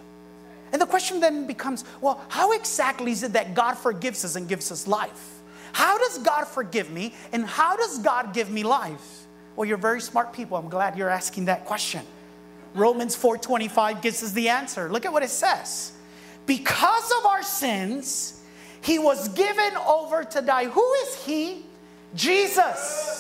And 0.72 0.82
the 0.82 0.86
question 0.86 1.20
then 1.20 1.46
becomes 1.46 1.84
well, 2.00 2.24
how 2.30 2.54
exactly 2.54 3.12
is 3.12 3.22
it 3.22 3.34
that 3.34 3.54
God 3.54 3.74
forgives 3.74 4.24
us 4.24 4.38
and 4.38 4.48
gives 4.48 4.72
us 4.72 4.88
life? 4.88 5.42
How 5.74 5.98
does 5.98 6.20
God 6.20 6.46
forgive 6.46 6.90
me 6.90 7.14
and 7.34 7.46
how 7.46 7.76
does 7.76 8.00
God 8.00 8.34
give 8.34 8.50
me 8.50 8.64
life? 8.64 9.28
Well, 9.58 9.68
you're 9.68 9.76
very 9.76 10.00
smart 10.00 10.32
people. 10.32 10.56
I'm 10.56 10.70
glad 10.70 10.98
you're 10.98 11.10
asking 11.10 11.46
that 11.46 11.66
question. 11.66 12.06
Romans 12.74 13.14
4:25 13.18 14.02
gives 14.02 14.24
us 14.24 14.32
the 14.32 14.48
answer. 14.48 14.90
Look 14.90 15.06
at 15.06 15.12
what 15.12 15.22
it 15.22 15.32
says. 15.32 15.92
Because 16.46 17.12
of 17.20 17.26
our 17.26 17.44
sins, 17.44 18.40
he 18.80 19.00
was 19.00 19.28
given 19.28 19.76
over 19.86 20.24
to 20.24 20.42
die. 20.42 20.68
Who 20.68 20.94
is 21.04 21.26
he? 21.26 21.66
Jesus. 22.16 23.17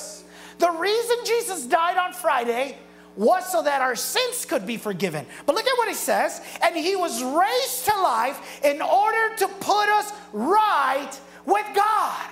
The 0.60 0.72
reason 0.72 1.17
Jesus 1.26 1.65
died 1.65 1.98
on 1.98 2.13
Friday 2.13 2.78
was 3.15 3.52
so 3.52 3.63
that 3.63 3.82
our 3.82 3.96
sins 3.96 4.46
could 4.46 4.65
be 4.65 4.78
forgiven. 4.78 5.26
But 5.46 5.56
look 5.56 5.65
at 5.65 5.78
what 5.78 5.88
he 5.88 5.96
says. 5.96 6.41
And 6.63 6.76
he 6.76 6.96
was 6.96 7.24
raised 7.24 7.86
to 7.86 8.00
life 8.00 8.63
in 8.63 8.82
order 8.82 9.36
to 9.38 9.48
put 9.60 9.89
us 9.89 10.12
right 10.32 11.12
with 11.46 11.65
God. 11.76 12.30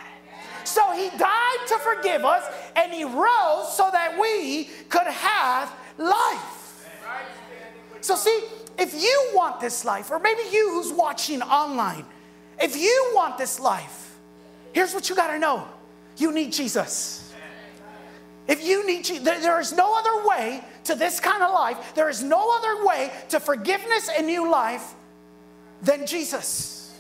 So 0.64 0.92
he 0.94 1.10
died 1.18 1.68
to 1.68 1.78
forgive 1.80 2.26
us 2.26 2.44
and 2.76 2.92
he 2.92 3.04
rose 3.04 3.76
so 3.76 3.90
that 3.92 4.18
we 4.20 4.66
could 4.90 5.08
have 5.08 5.74
life. 5.98 6.66
So, 8.02 8.16
see, 8.16 8.44
if 8.78 8.94
you 8.94 9.32
want 9.34 9.60
this 9.60 9.84
life, 9.84 10.12
or 10.12 10.20
maybe 10.20 10.42
you 10.52 10.70
who's 10.72 10.92
watching 10.92 11.42
online, 11.42 12.06
if 12.62 12.78
you 12.78 13.12
want 13.16 13.38
this 13.38 13.60
life, 13.60 14.16
here's 14.74 14.94
what 14.94 15.10
you 15.10 15.16
got 15.16 15.28
to 15.32 15.40
know 15.40 15.68
you 16.18 16.32
need 16.32 16.54
Jesus. 16.54 17.25
If 18.48 18.64
you 18.64 18.86
need 18.86 19.06
Jesus, 19.06 19.24
there 19.24 19.60
is 19.60 19.74
no 19.74 19.98
other 19.98 20.28
way 20.28 20.64
to 20.86 20.96
this 20.96 21.20
kind 21.20 21.42
of 21.42 21.52
life, 21.52 21.96
there 21.96 22.10
is 22.10 22.22
no 22.22 22.56
other 22.58 22.86
way 22.86 23.12
to 23.30 23.40
forgiveness 23.40 24.10
and 24.16 24.28
new 24.28 24.50
life 24.50 24.94
than 25.82 26.06
Jesus. 26.06 26.94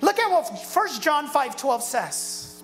Look 0.00 0.18
at 0.18 0.30
what 0.30 0.48
1 0.72 1.00
John 1.00 1.26
5 1.26 1.56
12 1.56 1.82
says. 1.82 2.62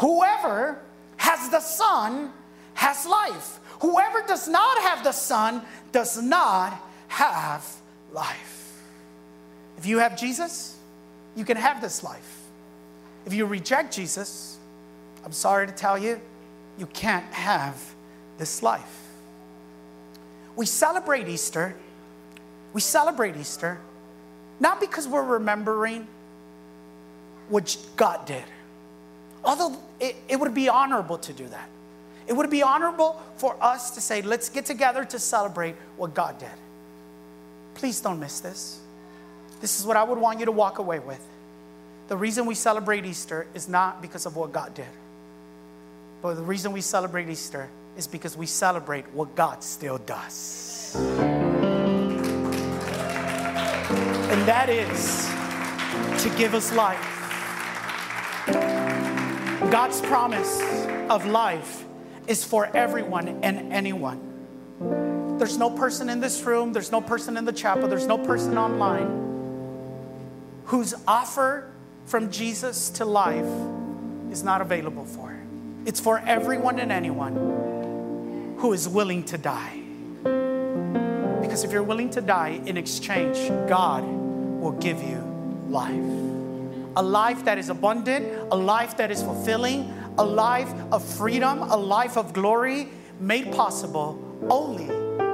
Whoever 0.00 0.80
has 1.16 1.48
the 1.50 1.60
Son 1.60 2.32
has 2.74 3.06
life. 3.06 3.60
Whoever 3.80 4.22
does 4.26 4.48
not 4.48 4.78
have 4.82 5.04
the 5.04 5.12
Son 5.12 5.62
does 5.92 6.20
not 6.20 6.80
have 7.08 7.64
life. 8.12 8.82
If 9.78 9.86
you 9.86 9.98
have 9.98 10.18
Jesus, 10.18 10.76
you 11.36 11.44
can 11.44 11.56
have 11.56 11.80
this 11.80 12.02
life. 12.02 12.38
If 13.26 13.32
you 13.32 13.46
reject 13.46 13.94
Jesus, 13.94 14.58
I'm 15.24 15.32
sorry 15.32 15.66
to 15.66 15.72
tell 15.72 15.96
you, 15.96 16.20
you 16.78 16.86
can't 16.86 17.32
have 17.32 17.76
this 18.38 18.62
life. 18.62 18.98
We 20.56 20.66
celebrate 20.66 21.28
Easter. 21.28 21.74
We 22.72 22.80
celebrate 22.80 23.36
Easter 23.36 23.78
not 24.62 24.78
because 24.78 25.08
we're 25.08 25.24
remembering 25.24 26.06
what 27.48 27.76
God 27.96 28.24
did, 28.26 28.44
although 29.44 29.76
it, 29.98 30.14
it 30.28 30.38
would 30.38 30.54
be 30.54 30.68
honorable 30.68 31.18
to 31.18 31.32
do 31.32 31.48
that. 31.48 31.68
It 32.28 32.34
would 32.34 32.48
be 32.48 32.62
honorable 32.62 33.20
for 33.36 33.56
us 33.60 33.90
to 33.90 34.00
say, 34.00 34.22
let's 34.22 34.48
get 34.48 34.64
together 34.64 35.04
to 35.06 35.18
celebrate 35.18 35.74
what 35.96 36.14
God 36.14 36.38
did. 36.38 36.48
Please 37.74 38.00
don't 38.00 38.20
miss 38.20 38.38
this. 38.38 38.78
This 39.60 39.80
is 39.80 39.84
what 39.84 39.96
I 39.96 40.04
would 40.04 40.18
want 40.18 40.38
you 40.38 40.46
to 40.46 40.52
walk 40.52 40.78
away 40.78 41.00
with. 41.00 41.20
The 42.06 42.16
reason 42.16 42.46
we 42.46 42.54
celebrate 42.54 43.04
Easter 43.04 43.48
is 43.54 43.68
not 43.68 44.00
because 44.00 44.26
of 44.26 44.36
what 44.36 44.52
God 44.52 44.74
did, 44.74 44.86
but 46.22 46.34
the 46.34 46.42
reason 46.42 46.72
we 46.72 46.80
celebrate 46.80 47.28
Easter 47.28 47.68
is 47.96 48.06
because 48.06 48.36
we 48.36 48.46
celebrate 48.46 49.04
what 49.12 49.34
God 49.34 49.62
still 49.64 49.98
does. 49.98 50.94
And 54.30 54.48
that 54.48 54.68
is 54.70 55.28
to 56.22 56.30
give 56.38 56.54
us 56.54 56.72
life. 56.72 57.08
God's 59.70 60.00
promise 60.02 60.62
of 61.10 61.26
life 61.26 61.84
is 62.28 62.44
for 62.44 62.66
everyone 62.74 63.28
and 63.42 63.72
anyone. 63.72 65.38
There's 65.38 65.58
no 65.58 65.70
person 65.70 66.08
in 66.08 66.20
this 66.20 66.44
room, 66.44 66.72
there's 66.72 66.92
no 66.92 67.00
person 67.00 67.36
in 67.36 67.44
the 67.44 67.52
chapel, 67.52 67.88
there's 67.88 68.06
no 68.06 68.16
person 68.16 68.56
online 68.56 69.20
whose 70.66 70.94
offer 71.08 71.68
from 72.06 72.30
Jesus 72.30 72.90
to 72.90 73.04
life 73.04 73.44
is 74.30 74.44
not 74.44 74.60
available 74.60 75.04
for. 75.04 75.41
It's 75.84 75.98
for 75.98 76.20
everyone 76.20 76.78
and 76.78 76.92
anyone 76.92 78.56
who 78.58 78.72
is 78.72 78.88
willing 78.88 79.24
to 79.24 79.38
die. 79.38 79.80
Because 81.40 81.64
if 81.64 81.72
you're 81.72 81.82
willing 81.82 82.08
to 82.10 82.20
die 82.20 82.60
in 82.66 82.76
exchange, 82.76 83.36
God 83.68 84.04
will 84.04 84.72
give 84.72 85.02
you 85.02 85.18
life. 85.68 86.04
A 86.94 87.02
life 87.02 87.44
that 87.44 87.58
is 87.58 87.68
abundant, 87.68 88.26
a 88.52 88.56
life 88.56 88.96
that 88.96 89.10
is 89.10 89.22
fulfilling, 89.22 89.92
a 90.18 90.24
life 90.24 90.72
of 90.92 91.04
freedom, 91.04 91.62
a 91.62 91.76
life 91.76 92.16
of 92.16 92.32
glory 92.32 92.88
made 93.18 93.50
possible 93.52 94.22
only 94.50 94.86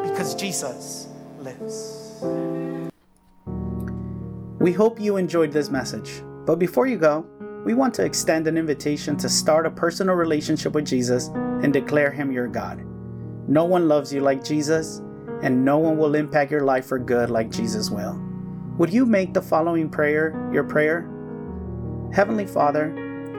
because 0.09 0.35
Jesus 0.35 1.09
lives. 1.41 2.23
We 4.61 4.73
hope 4.73 4.99
you 4.99 5.19
enjoyed 5.19 5.53
this 5.53 5.69
message. 5.69 6.23
But 6.47 6.59
before 6.59 6.87
you 6.87 6.97
go, 6.97 7.27
we 7.69 7.75
want 7.75 7.93
to 7.93 8.03
extend 8.03 8.47
an 8.47 8.57
invitation 8.57 9.15
to 9.15 9.29
start 9.29 9.67
a 9.67 9.71
personal 9.71 10.15
relationship 10.15 10.73
with 10.73 10.87
Jesus 10.87 11.27
and 11.63 11.71
declare 11.71 12.11
Him 12.11 12.33
your 12.33 12.49
God. 12.49 12.83
No 13.47 13.67
one 13.67 13.89
loves 13.89 14.11
you 14.11 14.23
like 14.23 14.43
Jesus, 14.43 15.03
and 15.43 15.67
no 15.67 15.77
one 15.77 15.99
will 15.99 16.15
impact 16.15 16.51
your 16.51 16.63
life 16.63 16.87
for 16.87 16.99
good 16.99 17.29
like 17.29 17.51
Jesus 17.51 17.91
will. 17.91 18.19
Would 18.79 18.91
you 18.91 19.05
make 19.05 19.35
the 19.35 19.43
following 19.43 19.91
prayer 19.91 20.49
your 20.51 20.65
prayer? 20.65 21.11
Heavenly 22.15 22.47
Father, 22.47 22.87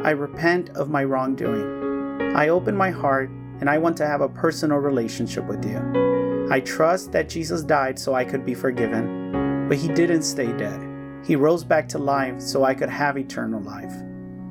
I 0.04 0.12
repent 0.12 0.70
of 0.78 0.92
my 0.92 1.04
wrongdoing. 1.06 2.36
I 2.36 2.50
open 2.50 2.78
my 2.78 2.92
heart 2.92 3.32
and 3.32 3.68
I 3.68 3.80
want 3.80 3.98
to 3.98 4.06
have 4.06 4.22
a 4.22 4.30
personal 4.30 4.78
relationship 4.78 5.46
with 5.46 5.66
you. 5.66 6.48
I 6.52 6.60
trust 6.60 7.12
that 7.14 7.30
Jesus 7.30 7.64
died 7.64 7.98
so 7.98 8.14
I 8.14 8.26
could 8.26 8.46
be 8.46 8.54
forgiven, 8.54 9.68
but 9.68 9.80
he 9.80 9.88
didn't 9.88 10.22
stay 10.22 10.54
dead. 10.54 10.80
He 11.26 11.36
rose 11.36 11.64
back 11.64 11.90
to 11.90 11.98
life 11.98 12.40
so 12.40 12.64
I 12.64 12.76
could 12.76 12.90
have 12.90 13.18
eternal 13.18 13.64
life. 13.64 13.94